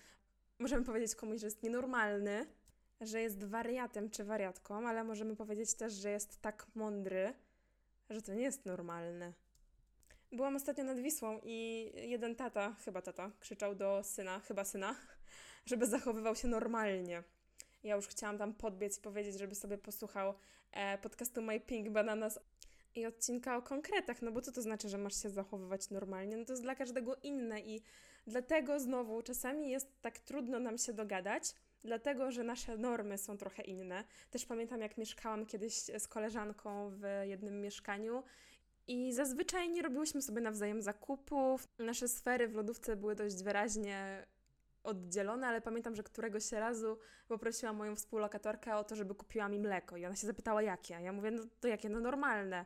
Możemy 0.58 0.84
powiedzieć 0.84 1.14
komuś, 1.14 1.40
że 1.40 1.46
jest 1.46 1.62
nienormalny, 1.62 2.46
że 3.02 3.20
jest 3.20 3.44
wariatem 3.44 4.10
czy 4.10 4.24
wariatką, 4.24 4.88
ale 4.88 5.04
możemy 5.04 5.36
powiedzieć 5.36 5.74
też, 5.74 5.92
że 5.92 6.10
jest 6.10 6.42
tak 6.42 6.66
mądry, 6.74 7.34
że 8.10 8.22
to 8.22 8.34
nie 8.34 8.42
jest 8.42 8.66
normalne. 8.66 9.32
Byłam 10.32 10.56
ostatnio 10.56 10.84
nad 10.84 10.98
Wisłą 10.98 11.40
i 11.42 11.90
jeden 11.94 12.36
tata, 12.36 12.76
chyba 12.84 13.02
tata, 13.02 13.30
krzyczał 13.40 13.74
do 13.74 14.02
syna, 14.02 14.40
chyba 14.40 14.64
syna, 14.64 14.96
żeby 15.66 15.86
zachowywał 15.86 16.36
się 16.36 16.48
normalnie. 16.48 17.22
Ja 17.82 17.96
już 17.96 18.06
chciałam 18.06 18.38
tam 18.38 18.54
podbiec 18.54 18.98
i 18.98 19.00
powiedzieć, 19.00 19.38
żeby 19.38 19.54
sobie 19.54 19.78
posłuchał 19.78 20.34
e, 20.72 20.98
podcastu 20.98 21.42
My 21.42 21.60
Pink 21.60 21.90
Bananas 21.90 22.38
i 22.94 23.06
odcinka 23.06 23.56
o 23.56 23.62
konkretach, 23.62 24.22
no 24.22 24.32
bo 24.32 24.40
co 24.40 24.52
to 24.52 24.62
znaczy, 24.62 24.88
że 24.88 24.98
masz 24.98 25.22
się 25.22 25.30
zachowywać 25.30 25.90
normalnie? 25.90 26.36
No 26.36 26.44
to 26.44 26.52
jest 26.52 26.62
dla 26.62 26.74
każdego 26.74 27.16
inne 27.16 27.60
i 27.60 27.82
dlatego 28.26 28.80
znowu 28.80 29.22
czasami 29.22 29.70
jest 29.70 30.00
tak 30.02 30.18
trudno 30.18 30.58
nam 30.58 30.78
się 30.78 30.92
dogadać, 30.92 31.54
dlatego 31.84 32.30
że 32.30 32.44
nasze 32.44 32.76
normy 32.76 33.18
są 33.18 33.36
trochę 33.36 33.62
inne. 33.62 34.04
Też 34.30 34.46
pamiętam, 34.46 34.80
jak 34.80 34.98
mieszkałam 34.98 35.46
kiedyś 35.46 35.74
z 35.74 36.08
koleżanką 36.08 36.90
w 36.90 37.02
jednym 37.24 37.60
mieszkaniu 37.60 38.22
i 38.86 39.12
zazwyczaj 39.12 39.68
nie 39.68 39.82
robiłyśmy 39.82 40.22
sobie 40.22 40.40
nawzajem 40.40 40.82
zakupów. 40.82 41.68
Nasze 41.78 42.08
sfery 42.08 42.48
w 42.48 42.54
lodówce 42.54 42.96
były 42.96 43.14
dość 43.14 43.42
wyraźnie 43.42 44.26
oddzielone, 44.84 45.46
ale 45.46 45.60
pamiętam, 45.60 45.96
że 45.96 46.02
któregoś 46.02 46.52
razu 46.52 46.98
poprosiłam 47.28 47.76
moją 47.76 47.96
współlokatorkę 47.96 48.76
o 48.76 48.84
to, 48.84 48.96
żeby 48.96 49.14
kupiła 49.14 49.48
mi 49.48 49.58
mleko. 49.58 49.96
I 49.96 50.06
ona 50.06 50.16
się 50.16 50.26
zapytała, 50.26 50.62
jakie. 50.62 50.94
Ja 50.94 51.12
mówię, 51.12 51.30
no 51.30 51.42
to 51.60 51.68
jakie? 51.68 51.88
No 51.88 52.00
normalne. 52.00 52.64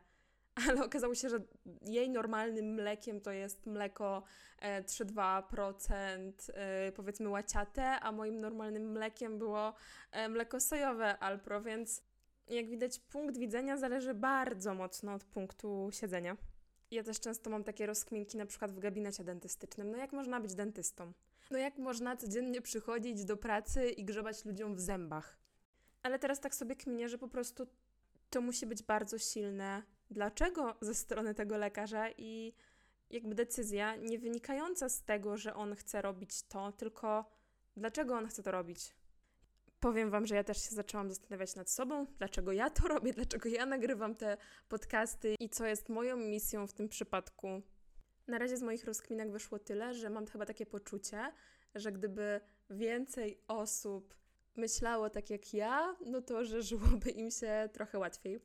Ale 0.69 0.85
okazało 0.85 1.15
się, 1.15 1.29
że 1.29 1.39
jej 1.83 2.11
normalnym 2.11 2.75
mlekiem 2.75 3.21
to 3.21 3.31
jest 3.31 3.67
mleko 3.67 4.23
3,2% 4.63 6.33
e, 6.51 6.87
e, 6.87 6.93
powiedzmy 6.93 7.29
łaciate, 7.29 8.01
a 8.01 8.13
moim 8.13 8.41
normalnym 8.41 8.93
mlekiem 8.93 9.39
było 9.39 9.75
e, 10.13 10.29
mleko 10.29 10.61
sojowe 10.61 11.19
Alpro, 11.19 11.63
więc 11.63 12.03
jak 12.49 12.69
widać, 12.69 12.99
punkt 12.99 13.39
widzenia 13.39 13.77
zależy 13.77 14.15
bardzo 14.15 14.75
mocno 14.75 15.15
od 15.15 15.25
punktu 15.25 15.89
siedzenia. 15.93 16.37
Ja 16.91 17.03
też 17.03 17.21
często 17.21 17.51
mam 17.51 17.65
takie 17.65 17.87
rozkminki, 17.87 18.39
na 18.39 18.47
przykład 18.47 18.73
w 18.73 18.79
gabinecie 18.79 19.25
dentystycznym. 19.25 19.91
No 19.91 19.97
jak 19.97 20.13
można 20.13 20.41
być 20.41 20.55
dentystą? 20.55 21.13
No 21.51 21.59
jak 21.59 21.79
można 21.79 22.17
codziennie 22.17 22.63
przychodzić 22.63 23.25
do 23.25 23.37
pracy 23.37 23.91
i 23.91 24.05
grzebać 24.05 24.45
ludziom 24.45 24.75
w 24.75 24.81
zębach? 24.81 25.39
Ale 26.03 26.19
teraz 26.19 26.41
tak 26.41 26.55
sobie 26.55 26.77
kminię, 26.77 27.09
że 27.09 27.19
po 27.19 27.29
prostu 27.29 27.67
to 28.31 28.41
musi 28.41 28.67
być 28.67 28.83
bardzo 28.83 29.19
silne. 29.19 29.83
Dlaczego 30.11 30.75
ze 30.81 30.95
strony 30.95 31.35
tego 31.35 31.57
lekarza 31.57 32.11
i 32.11 32.53
jakby 33.11 33.35
decyzja 33.35 33.97
nie 33.97 34.19
wynikająca 34.19 34.89
z 34.89 35.03
tego, 35.03 35.37
że 35.37 35.55
on 35.55 35.75
chce 35.75 36.03
robić 36.03 36.43
to, 36.43 36.73
tylko 36.73 37.25
dlaczego 37.77 38.15
on 38.15 38.27
chce 38.27 38.43
to 38.43 38.51
robić? 38.51 38.95
Powiem 39.81 40.11
Wam, 40.11 40.27
że 40.27 40.35
ja 40.35 40.45
też 40.45 40.69
się 40.69 40.75
zaczęłam 40.75 41.09
zastanawiać 41.09 41.55
nad 41.55 41.71
sobą, 41.71 42.07
dlaczego 42.19 42.53
ja 42.53 42.71
to 42.71 42.89
robię, 42.89 43.13
dlaczego 43.13 43.49
ja 43.49 43.67
nagrywam 43.67 44.15
te 44.15 44.37
podcasty 44.69 45.35
i 45.41 45.49
co 45.49 45.67
jest 45.67 45.89
moją 45.89 46.17
misją 46.17 46.67
w 46.67 46.73
tym 46.73 46.89
przypadku. 46.89 47.63
Na 48.27 48.39
razie 48.39 48.57
z 48.57 48.63
moich 48.63 48.85
rozkminek 48.85 49.31
wyszło 49.31 49.59
tyle, 49.59 49.95
że 49.95 50.11
mam 50.11 50.27
chyba 50.27 50.47
takie 50.47 50.67
poczucie, 50.67 51.33
że 51.75 51.93
gdyby 51.93 52.41
więcej 52.71 53.41
osób 53.49 54.15
myślało 54.57 55.11
tak 55.11 55.31
jak 55.31 55.55
ja, 55.55 55.97
no 56.07 56.23
to 56.23 56.45
że 56.45 56.63
żyłoby 56.63 57.11
im 57.11 57.31
się 57.31 57.69
trochę 57.73 57.99
łatwiej. 57.99 58.41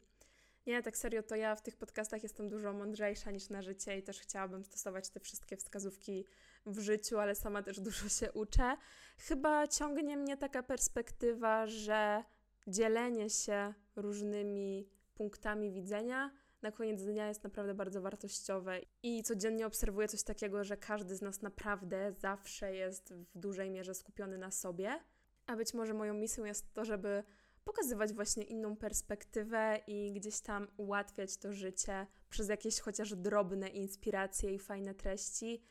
Nie, 0.68 0.84
tak 0.84 0.98
serio, 0.98 1.24
to 1.24 1.36
ja 1.36 1.56
w 1.56 1.62
tych 1.62 1.78
podcastach 1.78 2.24
jestem 2.24 2.50
dużo 2.50 2.74
mądrzejsza 2.74 3.32
niż 3.32 3.50
na 3.50 3.62
życie 3.62 3.98
i 3.98 4.04
też 4.04 4.20
chciałabym 4.20 4.64
stosować 4.64 5.10
te 5.10 5.20
wszystkie 5.20 5.58
wskazówki 5.58 6.26
w 6.66 6.80
życiu, 6.80 7.20
ale 7.20 7.36
sama 7.36 7.64
też 7.64 7.80
dużo 7.90 8.10
się 8.10 8.32
uczę. 8.32 8.78
Chyba 9.18 9.68
ciągnie 9.68 10.18
mnie 10.18 10.38
taka 10.38 10.64
perspektywa, 10.64 11.68
że 11.68 12.24
dzielenie 12.68 13.30
się 13.30 13.74
różnymi 13.96 14.90
punktami 15.14 15.72
widzenia 15.72 16.32
na 16.62 16.72
koniec 16.72 17.04
dnia 17.04 17.28
jest 17.28 17.44
naprawdę 17.44 17.74
bardzo 17.74 18.02
wartościowe 18.02 18.80
i 19.04 19.24
codziennie 19.24 19.66
obserwuję 19.66 20.08
coś 20.08 20.24
takiego, 20.24 20.64
że 20.64 20.78
każdy 20.78 21.16
z 21.16 21.22
nas 21.22 21.42
naprawdę 21.42 22.14
zawsze 22.14 22.76
jest 22.76 23.14
w 23.14 23.38
dużej 23.38 23.70
mierze 23.70 23.94
skupiony 23.94 24.38
na 24.38 24.52
sobie. 24.52 25.00
A 25.48 25.56
być 25.56 25.74
może 25.74 25.94
moją 25.94 26.14
misją 26.14 26.46
jest 26.46 26.74
to, 26.74 26.86
żeby 26.86 27.24
pokazywać 27.64 28.14
właśnie 28.14 28.44
inną 28.44 28.76
perspektywę 28.76 29.80
i 29.88 30.14
gdzieś 30.14 30.42
tam 30.42 30.68
ułatwiać 30.78 31.38
to 31.38 31.54
życie 31.54 32.08
przez 32.30 32.50
jakieś 32.50 32.80
chociaż 32.80 33.16
drobne 33.16 33.70
inspiracje 33.70 34.54
i 34.54 34.60
fajne 34.60 34.96
treści 34.96 35.64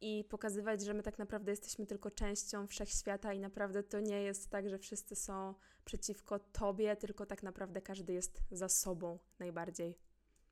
i 0.00 0.24
pokazywać, 0.24 0.84
że 0.84 0.94
my 0.94 1.02
tak 1.02 1.18
naprawdę 1.18 1.52
jesteśmy 1.52 1.86
tylko 1.86 2.10
częścią 2.10 2.66
wszechświata 2.66 3.32
i 3.32 3.38
naprawdę 3.38 3.82
to 3.82 4.00
nie 4.00 4.22
jest 4.22 4.50
tak, 4.50 4.68
że 4.68 4.78
wszyscy 4.78 5.16
są 5.16 5.54
przeciwko 5.84 6.38
tobie, 6.38 6.96
tylko 6.96 7.26
tak 7.26 7.42
naprawdę 7.42 7.80
każdy 7.80 8.12
jest 8.12 8.40
za 8.50 8.68
sobą 8.68 9.18
najbardziej. 9.38 9.98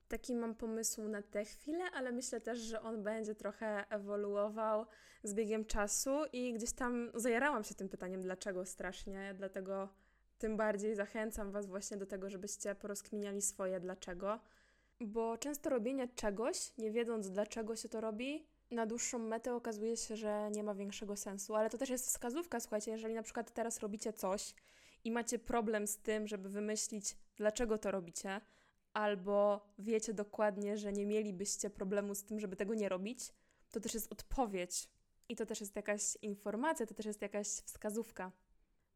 Taki 0.08 0.34
mam 0.34 0.54
pomysł 0.54 1.08
na 1.08 1.22
tę 1.22 1.44
chwilę, 1.44 1.84
ale 1.94 2.12
myślę 2.12 2.40
też, 2.40 2.58
że 2.58 2.82
on 2.82 3.02
będzie 3.02 3.34
trochę 3.34 3.84
ewoluował 3.90 4.86
z 5.22 5.34
biegiem 5.34 5.64
czasu 5.64 6.10
i 6.32 6.52
gdzieś 6.52 6.72
tam 6.72 7.10
zajarałam 7.14 7.64
się 7.64 7.74
tym 7.74 7.88
pytaniem, 7.88 8.22
dlaczego 8.22 8.66
strasznie, 8.66 9.34
dlatego 9.36 9.88
tym 10.40 10.56
bardziej 10.56 10.94
zachęcam 10.94 11.52
Was 11.52 11.66
właśnie 11.66 11.96
do 11.96 12.06
tego, 12.06 12.30
żebyście 12.30 12.74
porozkminiali 12.74 13.42
swoje 13.42 13.80
dlaczego, 13.80 14.40
bo 15.00 15.38
często 15.38 15.70
robienie 15.70 16.08
czegoś, 16.08 16.76
nie 16.78 16.90
wiedząc 16.90 17.30
dlaczego 17.30 17.76
się 17.76 17.88
to 17.88 18.00
robi, 18.00 18.46
na 18.70 18.86
dłuższą 18.86 19.18
metę 19.18 19.54
okazuje 19.54 19.96
się, 19.96 20.16
że 20.16 20.50
nie 20.50 20.62
ma 20.62 20.74
większego 20.74 21.16
sensu. 21.16 21.54
Ale 21.54 21.70
to 21.70 21.78
też 21.78 21.90
jest 21.90 22.06
wskazówka, 22.06 22.60
słuchajcie, 22.60 22.90
jeżeli 22.90 23.14
na 23.14 23.22
przykład 23.22 23.52
teraz 23.52 23.80
robicie 23.80 24.12
coś 24.12 24.54
i 25.04 25.10
macie 25.10 25.38
problem 25.38 25.86
z 25.86 25.98
tym, 25.98 26.26
żeby 26.26 26.48
wymyślić, 26.48 27.16
dlaczego 27.36 27.78
to 27.78 27.90
robicie, 27.90 28.40
albo 28.92 29.66
wiecie 29.78 30.14
dokładnie, 30.14 30.76
że 30.76 30.92
nie 30.92 31.06
mielibyście 31.06 31.70
problemu 31.70 32.14
z 32.14 32.24
tym, 32.24 32.40
żeby 32.40 32.56
tego 32.56 32.74
nie 32.74 32.88
robić, 32.88 33.32
to 33.70 33.80
też 33.80 33.94
jest 33.94 34.12
odpowiedź 34.12 34.88
i 35.28 35.36
to 35.36 35.46
też 35.46 35.60
jest 35.60 35.76
jakaś 35.76 36.16
informacja, 36.22 36.86
to 36.86 36.94
też 36.94 37.06
jest 37.06 37.22
jakaś 37.22 37.46
wskazówka. 37.46 38.32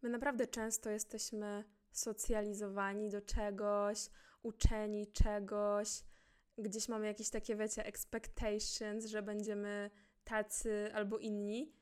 My 0.05 0.11
naprawdę 0.11 0.47
często 0.47 0.91
jesteśmy 0.91 1.65
socjalizowani 1.93 3.11
do 3.11 3.21
czegoś, 3.21 4.11
uczeni 4.43 5.07
czegoś, 5.07 5.89
gdzieś 6.59 6.89
mamy 6.89 7.07
jakieś 7.07 7.31
takie, 7.31 7.57
wiecie, 7.57 7.87
expectations, 7.87 9.07
że 9.07 9.23
będziemy 9.23 9.91
tacy 10.25 10.91
albo 10.95 11.19
inni, 11.19 11.73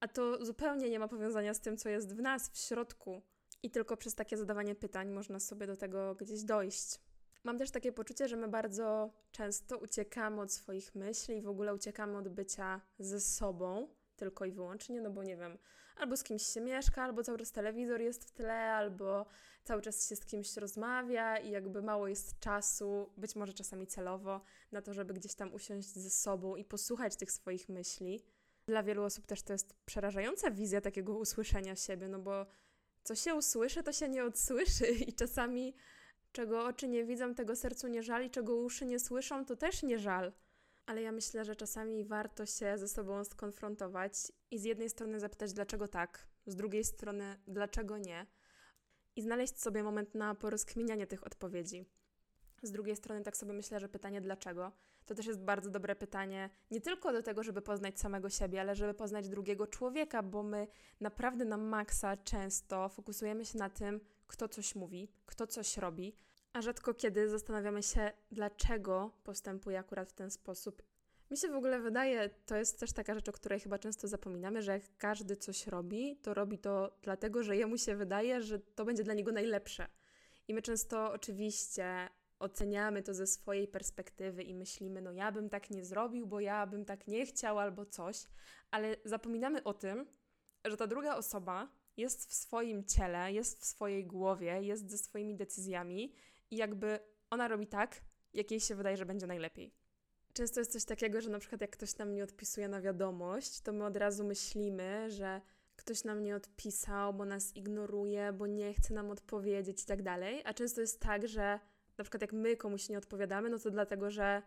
a 0.00 0.08
to 0.08 0.44
zupełnie 0.44 0.90
nie 0.90 0.98
ma 0.98 1.08
powiązania 1.08 1.54
z 1.54 1.60
tym, 1.60 1.76
co 1.76 1.88
jest 1.88 2.16
w 2.16 2.20
nas, 2.20 2.50
w 2.50 2.58
środku. 2.58 3.22
I 3.62 3.70
tylko 3.70 3.96
przez 3.96 4.14
takie 4.14 4.36
zadawanie 4.36 4.74
pytań 4.74 5.10
można 5.10 5.40
sobie 5.40 5.66
do 5.66 5.76
tego 5.76 6.14
gdzieś 6.14 6.42
dojść. 6.42 7.00
Mam 7.44 7.58
też 7.58 7.70
takie 7.70 7.92
poczucie, 7.92 8.28
że 8.28 8.36
my 8.36 8.48
bardzo 8.48 9.12
często 9.30 9.78
uciekamy 9.78 10.40
od 10.40 10.52
swoich 10.52 10.94
myśli 10.94 11.36
i 11.36 11.42
w 11.42 11.48
ogóle 11.48 11.74
uciekamy 11.74 12.18
od 12.18 12.28
bycia 12.28 12.80
ze 12.98 13.20
sobą 13.20 13.88
tylko 14.16 14.44
i 14.44 14.52
wyłącznie, 14.52 15.00
no 15.00 15.10
bo 15.10 15.22
nie 15.22 15.36
wiem, 15.36 15.58
albo 15.96 16.16
z 16.16 16.22
kimś 16.22 16.42
się 16.42 16.60
mieszka, 16.60 17.02
albo 17.02 17.22
cały 17.22 17.38
czas 17.38 17.52
telewizor 17.52 18.00
jest 18.00 18.24
w 18.24 18.30
tle, 18.30 18.72
albo 18.74 19.26
cały 19.64 19.82
czas 19.82 20.08
się 20.08 20.16
z 20.16 20.24
kimś 20.24 20.56
rozmawia 20.56 21.38
i 21.38 21.50
jakby 21.50 21.82
mało 21.82 22.08
jest 22.08 22.40
czasu, 22.40 23.10
być 23.16 23.36
może 23.36 23.52
czasami 23.52 23.86
celowo, 23.86 24.40
na 24.72 24.82
to, 24.82 24.94
żeby 24.94 25.14
gdzieś 25.14 25.34
tam 25.34 25.54
usiąść 25.54 25.88
ze 25.88 26.10
sobą 26.10 26.56
i 26.56 26.64
posłuchać 26.64 27.16
tych 27.16 27.32
swoich 27.32 27.68
myśli. 27.68 28.22
Dla 28.66 28.82
wielu 28.82 29.04
osób 29.04 29.26
też 29.26 29.42
to 29.42 29.52
jest 29.52 29.74
przerażająca 29.84 30.50
wizja 30.50 30.80
takiego 30.80 31.18
usłyszenia 31.18 31.76
siebie, 31.76 32.08
no 32.08 32.18
bo 32.18 32.46
co 33.04 33.14
się 33.14 33.34
usłyszy, 33.34 33.82
to 33.82 33.92
się 33.92 34.08
nie 34.08 34.24
odsłyszy 34.24 34.86
i 35.08 35.12
czasami 35.12 35.74
czego 36.32 36.64
oczy 36.64 36.88
nie 36.88 37.04
widzą, 37.04 37.34
tego 37.34 37.56
sercu 37.56 37.88
nie 37.88 38.02
żali, 38.02 38.30
czego 38.30 38.56
uszy 38.56 38.86
nie 38.86 38.98
słyszą, 38.98 39.44
to 39.44 39.56
też 39.56 39.82
nie 39.82 39.98
żal 39.98 40.32
ale 40.86 41.02
ja 41.02 41.12
myślę, 41.12 41.44
że 41.44 41.56
czasami 41.56 42.04
warto 42.04 42.46
się 42.46 42.78
ze 42.78 42.88
sobą 42.88 43.24
skonfrontować 43.24 44.14
i 44.50 44.58
z 44.58 44.64
jednej 44.64 44.90
strony 44.90 45.20
zapytać, 45.20 45.52
dlaczego 45.52 45.88
tak, 45.88 46.26
z 46.46 46.56
drugiej 46.56 46.84
strony, 46.84 47.36
dlaczego 47.46 47.98
nie, 47.98 48.26
i 49.16 49.22
znaleźć 49.22 49.60
sobie 49.60 49.82
moment 49.82 50.14
na 50.14 50.34
porozkminianie 50.34 51.06
tych 51.06 51.26
odpowiedzi. 51.26 51.84
Z 52.62 52.72
drugiej 52.72 52.96
strony, 52.96 53.22
tak 53.22 53.36
sobie 53.36 53.52
myślę, 53.52 53.80
że 53.80 53.88
pytanie 53.88 54.20
dlaczego 54.20 54.72
to 55.06 55.14
też 55.14 55.26
jest 55.26 55.40
bardzo 55.40 55.70
dobre 55.70 55.96
pytanie, 55.96 56.50
nie 56.70 56.80
tylko 56.80 57.12
do 57.12 57.22
tego, 57.22 57.42
żeby 57.42 57.62
poznać 57.62 58.00
samego 58.00 58.30
siebie, 58.30 58.60
ale 58.60 58.74
żeby 58.76 58.94
poznać 58.94 59.28
drugiego 59.28 59.66
człowieka, 59.66 60.22
bo 60.22 60.42
my 60.42 60.66
naprawdę 61.00 61.44
na 61.44 61.56
maksa 61.56 62.16
często 62.16 62.88
fokusujemy 62.88 63.44
się 63.44 63.58
na 63.58 63.70
tym, 63.70 64.00
kto 64.26 64.48
coś 64.48 64.74
mówi, 64.74 65.08
kto 65.26 65.46
coś 65.46 65.76
robi, 65.76 66.16
a 66.52 66.62
rzadko 66.62 66.94
kiedy 66.94 67.28
zastanawiamy 67.28 67.82
się, 67.82 68.12
dlaczego 68.30 69.10
postępuje 69.24 69.78
akurat 69.78 70.10
w 70.10 70.12
ten 70.12 70.30
sposób. 70.30 70.82
Mi 71.30 71.36
się 71.36 71.48
w 71.48 71.54
ogóle 71.54 71.80
wydaje, 71.80 72.30
to 72.46 72.56
jest 72.56 72.80
też 72.80 72.92
taka 72.92 73.14
rzecz, 73.14 73.28
o 73.28 73.32
której 73.32 73.60
chyba 73.60 73.78
często 73.78 74.08
zapominamy, 74.08 74.62
że 74.62 74.72
jak 74.72 74.82
każdy 74.98 75.36
coś 75.36 75.66
robi, 75.66 76.16
to 76.16 76.34
robi 76.34 76.58
to 76.58 76.98
dlatego, 77.02 77.42
że 77.42 77.56
jemu 77.56 77.78
się 77.78 77.96
wydaje, 77.96 78.42
że 78.42 78.58
to 78.58 78.84
będzie 78.84 79.04
dla 79.04 79.14
niego 79.14 79.32
najlepsze. 79.32 79.86
I 80.48 80.54
my 80.54 80.62
często 80.62 81.12
oczywiście 81.12 82.08
oceniamy 82.38 83.02
to 83.02 83.14
ze 83.14 83.26
swojej 83.26 83.68
perspektywy 83.68 84.42
i 84.42 84.54
myślimy, 84.54 85.02
no 85.02 85.12
ja 85.12 85.32
bym 85.32 85.48
tak 85.48 85.70
nie 85.70 85.84
zrobił, 85.84 86.26
bo 86.26 86.40
ja 86.40 86.66
bym 86.66 86.84
tak 86.84 87.08
nie 87.08 87.26
chciał 87.26 87.58
albo 87.58 87.86
coś, 87.86 88.26
ale 88.70 88.96
zapominamy 89.04 89.64
o 89.64 89.74
tym, 89.74 90.06
że 90.64 90.76
ta 90.76 90.86
druga 90.86 91.16
osoba 91.16 91.68
jest 91.96 92.30
w 92.30 92.34
swoim 92.34 92.84
ciele, 92.84 93.32
jest 93.32 93.60
w 93.60 93.64
swojej 93.64 94.06
głowie, 94.06 94.62
jest 94.62 94.90
ze 94.90 94.98
swoimi 94.98 95.36
decyzjami 95.36 96.14
i 96.52 96.56
jakby 96.56 96.98
ona 97.30 97.48
robi 97.48 97.66
tak, 97.66 98.00
jak 98.34 98.50
jej 98.50 98.60
się 98.60 98.74
wydaje, 98.74 98.96
że 98.96 99.06
będzie 99.06 99.26
najlepiej. 99.26 99.74
Często 100.32 100.60
jest 100.60 100.72
coś 100.72 100.84
takiego, 100.84 101.20
że 101.20 101.30
na 101.30 101.38
przykład 101.38 101.60
jak 101.60 101.70
ktoś 101.70 101.98
nam 101.98 102.14
nie 102.14 102.24
odpisuje 102.24 102.68
na 102.68 102.80
wiadomość, 102.80 103.60
to 103.60 103.72
my 103.72 103.84
od 103.84 103.96
razu 103.96 104.24
myślimy, 104.24 105.10
że 105.10 105.40
ktoś 105.76 106.04
nam 106.04 106.22
nie 106.22 106.36
odpisał, 106.36 107.14
bo 107.14 107.24
nas 107.24 107.56
ignoruje, 107.56 108.32
bo 108.32 108.46
nie 108.46 108.74
chce 108.74 108.94
nam 108.94 109.10
odpowiedzieć 109.10 109.82
i 109.82 109.86
tak 109.86 110.02
dalej. 110.02 110.42
A 110.44 110.54
często 110.54 110.80
jest 110.80 111.00
tak, 111.00 111.28
że 111.28 111.60
na 111.98 112.04
przykład 112.04 112.22
jak 112.22 112.32
my 112.32 112.56
komuś 112.56 112.88
nie 112.88 112.98
odpowiadamy, 112.98 113.50
no 113.50 113.58
to 113.58 113.70
dlatego, 113.70 114.10
że 114.10 114.42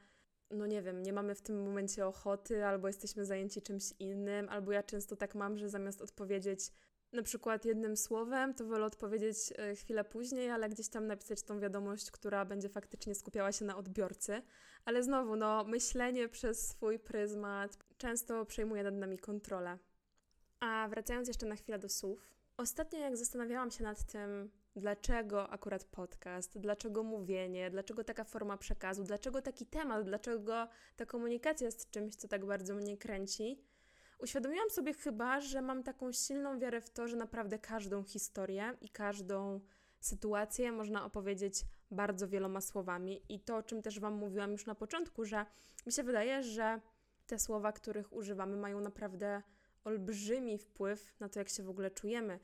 no 0.51 0.67
nie 0.67 0.81
wiem, 0.81 1.03
nie 1.03 1.13
mamy 1.13 1.35
w 1.35 1.41
tym 1.41 1.63
momencie 1.63 2.07
ochoty, 2.07 2.65
albo 2.65 2.87
jesteśmy 2.87 3.25
zajęci 3.25 3.61
czymś 3.61 3.91
innym, 3.99 4.49
albo 4.49 4.71
ja 4.71 4.83
często 4.83 5.15
tak 5.15 5.35
mam, 5.35 5.57
że 5.57 5.69
zamiast 5.69 6.01
odpowiedzieć 6.01 6.71
na 7.15 7.23
przykład 7.23 7.65
jednym 7.65 7.97
słowem, 7.97 8.53
to 8.53 8.65
wolę 8.65 8.85
odpowiedzieć 8.85 9.37
e, 9.57 9.75
chwilę 9.75 10.03
później, 10.03 10.49
ale 10.49 10.69
gdzieś 10.69 10.87
tam 10.89 11.07
napisać 11.07 11.43
tą 11.43 11.59
wiadomość, 11.59 12.11
która 12.11 12.45
będzie 12.45 12.69
faktycznie 12.69 13.15
skupiała 13.15 13.51
się 13.51 13.65
na 13.65 13.77
odbiorcy. 13.77 14.41
Ale 14.85 15.03
znowu, 15.03 15.35
no, 15.35 15.63
myślenie 15.63 16.29
przez 16.29 16.67
swój 16.67 16.99
pryzmat 16.99 17.77
często 17.97 18.45
przejmuje 18.45 18.83
nad 18.83 18.93
nami 18.93 19.17
kontrolę. 19.17 19.77
A 20.59 20.87
wracając 20.89 21.27
jeszcze 21.27 21.45
na 21.45 21.55
chwilę 21.55 21.79
do 21.79 21.89
słów, 21.89 22.29
ostatnio 22.57 22.99
jak 22.99 23.17
zastanawiałam 23.17 23.71
się 23.71 23.83
nad 23.83 24.03
tym, 24.03 24.51
dlaczego 24.75 25.49
akurat 25.49 25.83
podcast, 25.83 26.59
dlaczego 26.59 27.03
mówienie, 27.03 27.71
dlaczego 27.71 28.03
taka 28.03 28.23
forma 28.23 28.57
przekazu, 28.57 29.03
dlaczego 29.03 29.41
taki 29.41 29.65
temat, 29.65 30.05
dlaczego 30.05 30.67
ta 30.95 31.05
komunikacja 31.05 31.65
jest 31.65 31.91
czymś, 31.91 32.15
co 32.15 32.27
tak 32.27 32.45
bardzo 32.45 32.75
mnie 32.75 32.97
kręci, 32.97 33.63
uświadomiłam 34.19 34.69
sobie 34.69 34.93
chyba, 34.93 35.41
że 35.41 35.61
mam 35.61 35.83
taką 35.83 36.11
silną 36.11 36.59
wiarę 36.59 36.81
w 36.81 36.89
to, 36.89 37.07
że 37.07 37.17
naprawdę 37.17 37.59
każdą 37.59 38.03
historię 38.03 38.77
i 38.81 38.89
każdą 38.89 39.61
sytuację 39.99 40.71
można 40.71 41.05
opowiedzieć 41.05 41.65
bardzo 41.91 42.27
wieloma 42.27 42.61
słowami. 42.61 43.21
I 43.29 43.39
to, 43.39 43.57
o 43.57 43.63
czym 43.63 43.81
też 43.81 43.99
Wam 43.99 44.13
mówiłam 44.13 44.51
już 44.51 44.65
na 44.65 44.75
początku, 44.75 45.25
że 45.25 45.45
mi 45.85 45.91
się 45.91 46.03
wydaje, 46.03 46.43
że 46.43 46.81
te 47.27 47.39
słowa, 47.39 47.71
których 47.71 48.13
używamy, 48.13 48.57
mają 48.57 48.79
naprawdę 48.79 49.41
olbrzymi 49.83 50.57
wpływ 50.57 51.19
na 51.19 51.29
to, 51.29 51.39
jak 51.39 51.49
się 51.49 51.63
w 51.63 51.69
ogóle 51.69 51.91
czujemy. 51.91 52.39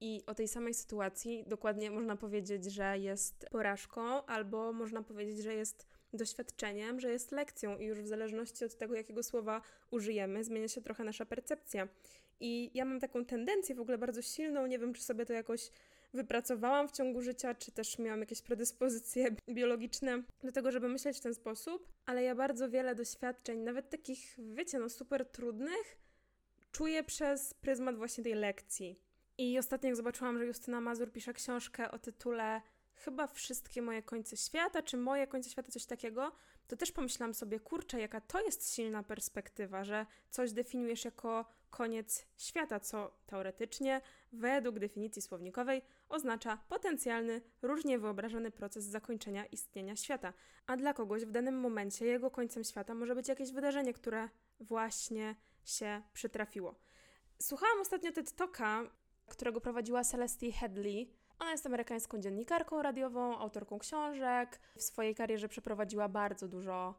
I 0.00 0.22
o 0.26 0.34
tej 0.34 0.48
samej 0.48 0.74
sytuacji 0.74 1.44
dokładnie 1.46 1.90
można 1.90 2.16
powiedzieć, 2.16 2.64
że 2.64 2.98
jest 2.98 3.46
porażką, 3.50 4.26
albo 4.26 4.72
można 4.72 5.02
powiedzieć, 5.02 5.38
że 5.38 5.54
jest 5.54 5.93
doświadczeniem, 6.16 7.00
że 7.00 7.12
jest 7.12 7.32
lekcją, 7.32 7.78
i 7.78 7.84
już 7.84 8.00
w 8.00 8.06
zależności 8.06 8.64
od 8.64 8.74
tego, 8.76 8.94
jakiego 8.94 9.22
słowa 9.22 9.62
użyjemy, 9.90 10.44
zmienia 10.44 10.68
się 10.68 10.82
trochę 10.82 11.04
nasza 11.04 11.26
percepcja. 11.26 11.88
I 12.40 12.70
ja 12.74 12.84
mam 12.84 13.00
taką 13.00 13.24
tendencję 13.24 13.74
w 13.74 13.80
ogóle 13.80 13.98
bardzo 13.98 14.22
silną, 14.22 14.66
nie 14.66 14.78
wiem, 14.78 14.94
czy 14.94 15.02
sobie 15.02 15.26
to 15.26 15.32
jakoś 15.32 15.70
wypracowałam 16.14 16.88
w 16.88 16.92
ciągu 16.92 17.22
życia, 17.22 17.54
czy 17.54 17.72
też 17.72 17.98
miałam 17.98 18.20
jakieś 18.20 18.42
predyspozycje 18.42 19.26
biologiczne 19.48 20.22
do 20.42 20.52
tego, 20.52 20.70
żeby 20.70 20.88
myśleć 20.88 21.18
w 21.18 21.20
ten 21.20 21.34
sposób, 21.34 21.88
ale 22.06 22.22
ja 22.22 22.34
bardzo 22.34 22.70
wiele 22.70 22.94
doświadczeń, 22.94 23.58
nawet 23.58 23.90
takich, 23.90 24.36
wiecie, 24.38 24.78
no 24.78 24.88
super 24.88 25.26
trudnych, 25.26 25.98
czuję 26.72 27.04
przez 27.04 27.54
pryzmat 27.54 27.96
właśnie 27.96 28.24
tej 28.24 28.34
lekcji. 28.34 28.98
I 29.38 29.58
ostatnio 29.58 29.88
jak 29.88 29.96
zobaczyłam, 29.96 30.38
że 30.38 30.46
Justyna 30.46 30.80
Mazur 30.80 31.12
pisze 31.12 31.32
książkę 31.32 31.90
o 31.90 31.98
tytule 31.98 32.62
chyba 32.94 33.26
wszystkie 33.26 33.82
moje 33.82 34.02
końce 34.02 34.36
świata, 34.36 34.82
czy 34.82 34.96
moje 34.96 35.26
końce 35.26 35.50
świata, 35.50 35.72
coś 35.72 35.84
takiego, 35.84 36.32
to 36.66 36.76
też 36.76 36.92
pomyślałam 36.92 37.34
sobie, 37.34 37.60
kurczę, 37.60 38.00
jaka 38.00 38.20
to 38.20 38.40
jest 38.40 38.74
silna 38.74 39.02
perspektywa, 39.02 39.84
że 39.84 40.06
coś 40.30 40.52
definiujesz 40.52 41.04
jako 41.04 41.44
koniec 41.70 42.26
świata, 42.36 42.80
co 42.80 43.10
teoretycznie, 43.26 44.00
według 44.32 44.78
definicji 44.78 45.22
słownikowej, 45.22 45.82
oznacza 46.08 46.58
potencjalny, 46.68 47.40
różnie 47.62 47.98
wyobrażony 47.98 48.50
proces 48.50 48.84
zakończenia 48.84 49.46
istnienia 49.46 49.96
świata. 49.96 50.32
A 50.66 50.76
dla 50.76 50.94
kogoś 50.94 51.24
w 51.24 51.30
danym 51.30 51.60
momencie 51.60 52.06
jego 52.06 52.30
końcem 52.30 52.64
świata 52.64 52.94
może 52.94 53.14
być 53.14 53.28
jakieś 53.28 53.52
wydarzenie, 53.52 53.94
które 53.94 54.28
właśnie 54.60 55.36
się 55.64 56.02
przytrafiło. 56.12 56.74
Słuchałam 57.42 57.80
ostatnio 57.80 58.12
TED 58.12 58.32
Talka, 58.32 58.82
którego 59.26 59.60
prowadziła 59.60 60.04
Celestia 60.04 60.52
Headley. 60.52 61.23
Ona 61.38 61.50
jest 61.50 61.66
amerykańską 61.66 62.20
dziennikarką 62.20 62.82
radiową, 62.82 63.38
autorką 63.38 63.78
książek. 63.78 64.60
W 64.76 64.82
swojej 64.82 65.14
karierze 65.14 65.48
przeprowadziła 65.48 66.08
bardzo 66.08 66.48
dużo 66.48 66.94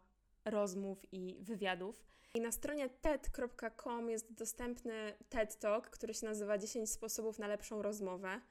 rozmów 0.45 1.13
i 1.13 1.37
wywiadów. 1.39 2.05
I 2.33 2.41
na 2.41 2.51
stronie 2.51 2.89
TED.com 2.89 4.09
jest 4.09 4.33
dostępny 4.33 5.13
TED 5.29 5.59
Talk, 5.59 5.89
który 5.89 6.13
się 6.13 6.27
nazywa 6.27 6.57
10 6.57 6.91
sposobów 6.91 7.39
na 7.39 7.47
lepszą 7.47 7.81
rozmowę, 7.81 8.41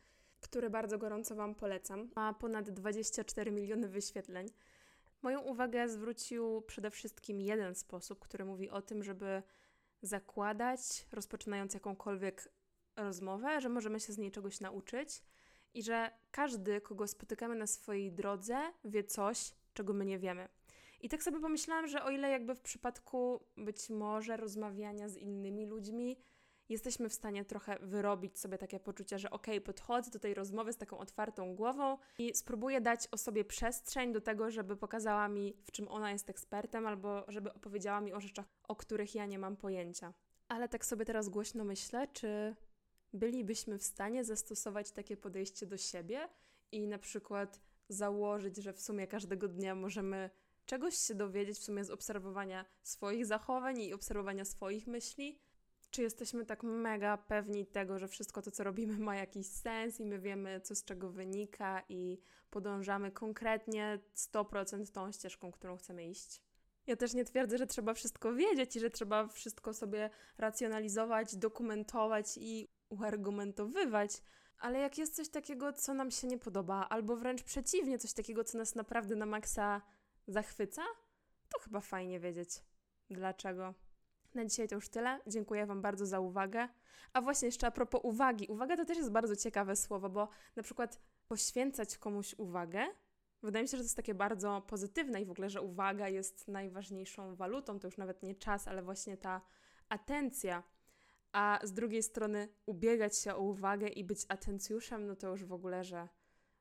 który 0.40 0.70
bardzo 0.70 0.98
gorąco 0.98 1.34
Wam 1.34 1.54
polecam. 1.54 2.10
Ma 2.16 2.32
ponad 2.34 2.70
24 2.70 3.52
miliony 3.52 3.88
wyświetleń. 3.88 4.48
Moją 5.22 5.40
uwagę 5.40 5.88
zwrócił 5.88 6.62
przede 6.62 6.90
wszystkim 6.90 7.40
jeden 7.40 7.74
sposób, 7.74 8.18
który 8.18 8.44
mówi 8.44 8.70
o 8.70 8.82
tym, 8.82 9.02
żeby 9.02 9.42
zakładać, 10.02 11.06
rozpoczynając 11.12 11.74
jakąkolwiek 11.74 12.48
rozmowę, 12.96 13.60
że 13.60 13.68
możemy 13.68 14.00
się 14.00 14.12
z 14.12 14.18
niej 14.18 14.32
czegoś 14.32 14.60
nauczyć 14.60 15.22
i 15.74 15.82
że 15.82 16.10
każdy, 16.30 16.80
kogo 16.80 17.06
spotykamy 17.06 17.54
na 17.54 17.66
swojej 17.66 18.12
drodze, 18.12 18.58
wie 18.84 19.04
coś, 19.04 19.54
czego 19.74 19.92
my 19.92 20.04
nie 20.04 20.18
wiemy. 20.18 20.48
I 21.00 21.08
tak 21.08 21.22
sobie 21.22 21.40
pomyślałam, 21.40 21.86
że 21.86 22.04
o 22.04 22.10
ile 22.10 22.30
jakby 22.30 22.54
w 22.54 22.60
przypadku 22.60 23.40
być 23.56 23.90
może 23.90 24.36
rozmawiania 24.36 25.08
z 25.08 25.16
innymi 25.16 25.66
ludźmi, 25.66 26.18
jesteśmy 26.68 27.08
w 27.08 27.12
stanie 27.12 27.44
trochę 27.44 27.78
wyrobić 27.80 28.38
sobie 28.38 28.58
takie 28.58 28.80
poczucie, 28.80 29.18
że 29.18 29.30
okej, 29.30 29.54
okay, 29.54 29.66
podchodzę 29.66 30.10
do 30.10 30.18
tej 30.18 30.34
rozmowy 30.34 30.72
z 30.72 30.76
taką 30.76 30.98
otwartą 30.98 31.54
głową 31.54 31.98
i 32.18 32.34
spróbuję 32.34 32.80
dać 32.80 33.08
osobie 33.10 33.44
przestrzeń 33.44 34.12
do 34.12 34.20
tego, 34.20 34.50
żeby 34.50 34.76
pokazała 34.76 35.28
mi, 35.28 35.56
w 35.64 35.72
czym 35.72 35.88
ona 35.88 36.12
jest 36.12 36.30
ekspertem, 36.30 36.86
albo 36.86 37.24
żeby 37.28 37.52
opowiedziała 37.54 38.00
mi 38.00 38.12
o 38.12 38.20
rzeczach, 38.20 38.46
o 38.68 38.76
których 38.76 39.14
ja 39.14 39.26
nie 39.26 39.38
mam 39.38 39.56
pojęcia. 39.56 40.12
Ale 40.48 40.68
tak 40.68 40.84
sobie 40.84 41.04
teraz 41.04 41.28
głośno 41.28 41.64
myślę, 41.64 42.08
czy 42.12 42.56
bylibyśmy 43.14 43.78
w 43.78 43.82
stanie 43.82 44.24
zastosować 44.24 44.90
takie 44.90 45.16
podejście 45.16 45.66
do 45.66 45.76
siebie 45.76 46.28
i 46.72 46.86
na 46.88 46.98
przykład 46.98 47.60
założyć, 47.88 48.56
że 48.56 48.72
w 48.72 48.80
sumie 48.80 49.06
każdego 49.06 49.48
dnia 49.48 49.74
możemy 49.74 50.30
czegoś 50.66 50.96
się 50.96 51.14
dowiedzieć 51.14 51.58
w 51.58 51.62
sumie 51.62 51.84
z 51.84 51.90
obserwowania 51.90 52.64
swoich 52.82 53.26
zachowań 53.26 53.80
i 53.80 53.94
obserwowania 53.94 54.44
swoich 54.44 54.86
myśli? 54.86 55.38
Czy 55.90 56.02
jesteśmy 56.02 56.46
tak 56.46 56.62
mega 56.62 57.16
pewni 57.16 57.66
tego, 57.66 57.98
że 57.98 58.08
wszystko 58.08 58.42
to, 58.42 58.50
co 58.50 58.64
robimy, 58.64 58.98
ma 58.98 59.16
jakiś 59.16 59.46
sens 59.46 60.00
i 60.00 60.06
my 60.06 60.18
wiemy, 60.18 60.60
co 60.60 60.74
z 60.74 60.84
czego 60.84 61.10
wynika 61.10 61.82
i 61.88 62.18
podążamy 62.50 63.10
konkretnie 63.12 63.98
100% 64.16 64.92
tą 64.92 65.12
ścieżką, 65.12 65.52
którą 65.52 65.76
chcemy 65.76 66.06
iść? 66.06 66.42
Ja 66.86 66.96
też 66.96 67.14
nie 67.14 67.24
twierdzę, 67.24 67.58
że 67.58 67.66
trzeba 67.66 67.94
wszystko 67.94 68.34
wiedzieć 68.34 68.76
i 68.76 68.80
że 68.80 68.90
trzeba 68.90 69.26
wszystko 69.26 69.74
sobie 69.74 70.10
racjonalizować, 70.38 71.36
dokumentować 71.36 72.26
i 72.36 72.68
uargumentowywać, 72.88 74.22
ale 74.58 74.78
jak 74.78 74.98
jest 74.98 75.16
coś 75.16 75.28
takiego, 75.28 75.72
co 75.72 75.94
nam 75.94 76.10
się 76.10 76.26
nie 76.26 76.38
podoba, 76.38 76.88
albo 76.88 77.16
wręcz 77.16 77.42
przeciwnie, 77.42 77.98
coś 77.98 78.12
takiego, 78.12 78.44
co 78.44 78.58
nas 78.58 78.74
naprawdę 78.74 79.16
na 79.16 79.26
maksa 79.26 79.82
zachwyca, 80.26 80.82
to 81.48 81.58
chyba 81.60 81.80
fajnie 81.80 82.20
wiedzieć 82.20 82.50
dlaczego. 83.10 83.74
Na 84.34 84.44
dzisiaj 84.44 84.68
to 84.68 84.74
już 84.74 84.88
tyle. 84.88 85.20
Dziękuję 85.26 85.66
Wam 85.66 85.82
bardzo 85.82 86.06
za 86.06 86.20
uwagę. 86.20 86.68
A 87.12 87.20
właśnie 87.20 87.46
jeszcze 87.46 87.66
a 87.66 87.70
propos 87.70 88.00
uwagi. 88.04 88.46
Uwaga 88.46 88.76
to 88.76 88.84
też 88.84 88.98
jest 88.98 89.10
bardzo 89.10 89.36
ciekawe 89.36 89.76
słowo, 89.76 90.10
bo 90.10 90.28
na 90.56 90.62
przykład 90.62 91.00
poświęcać 91.28 91.98
komuś 91.98 92.34
uwagę, 92.38 92.86
wydaje 93.42 93.62
mi 93.62 93.68
się, 93.68 93.76
że 93.76 93.82
to 93.82 93.86
jest 93.86 93.96
takie 93.96 94.14
bardzo 94.14 94.62
pozytywne 94.66 95.22
i 95.22 95.24
w 95.24 95.30
ogóle, 95.30 95.50
że 95.50 95.60
uwaga 95.60 96.08
jest 96.08 96.48
najważniejszą 96.48 97.36
walutą. 97.36 97.78
To 97.78 97.86
już 97.86 97.96
nawet 97.96 98.22
nie 98.22 98.34
czas, 98.34 98.68
ale 98.68 98.82
właśnie 98.82 99.16
ta 99.16 99.40
atencja 99.88 100.62
a 101.34 101.60
z 101.62 101.72
drugiej 101.72 102.02
strony 102.02 102.48
ubiegać 102.66 103.18
się 103.18 103.34
o 103.34 103.40
uwagę 103.40 103.88
i 103.88 104.04
być 104.04 104.18
atencjuszem, 104.28 105.06
no 105.06 105.16
to 105.16 105.28
już 105.28 105.44
w 105.44 105.52
ogóle, 105.52 105.84
że 105.84 106.08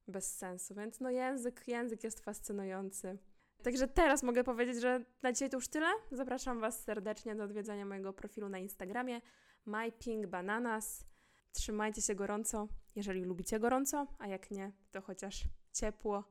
bez 0.08 0.38
sensu. 0.38 0.76
Więc 0.76 1.00
no 1.00 1.10
język, 1.10 1.68
język 1.68 2.04
jest 2.04 2.20
fascynujący. 2.20 3.18
Także 3.64 3.88
teraz 3.88 4.24
mogę 4.24 4.44
powiedzieć, 4.44 4.82
że 4.82 5.06
na 5.22 5.34
dzisiaj 5.34 5.50
to 5.50 5.58
już 5.58 5.68
tyle. 5.68 5.88
Zapraszam 6.12 6.60
Was 6.60 6.84
serdecznie 6.84 7.36
do 7.36 7.44
odwiedzania 7.44 7.86
mojego 7.86 8.14
profilu 8.14 8.50
na 8.50 8.60
Instagramie 8.60 9.22
mypinkbananas. 9.66 11.06
Trzymajcie 11.52 12.02
się 12.02 12.16
gorąco, 12.16 12.68
jeżeli 12.96 13.24
lubicie 13.24 13.60
gorąco, 13.60 14.08
a 14.20 14.28
jak 14.28 14.52
nie, 14.52 14.72
to 14.92 15.02
chociaż 15.02 15.44
ciepło, 15.74 16.24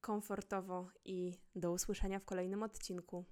komfortowo 0.00 0.88
i 1.04 1.34
do 1.54 1.72
usłyszenia 1.72 2.18
w 2.18 2.24
kolejnym 2.24 2.62
odcinku. 2.62 3.24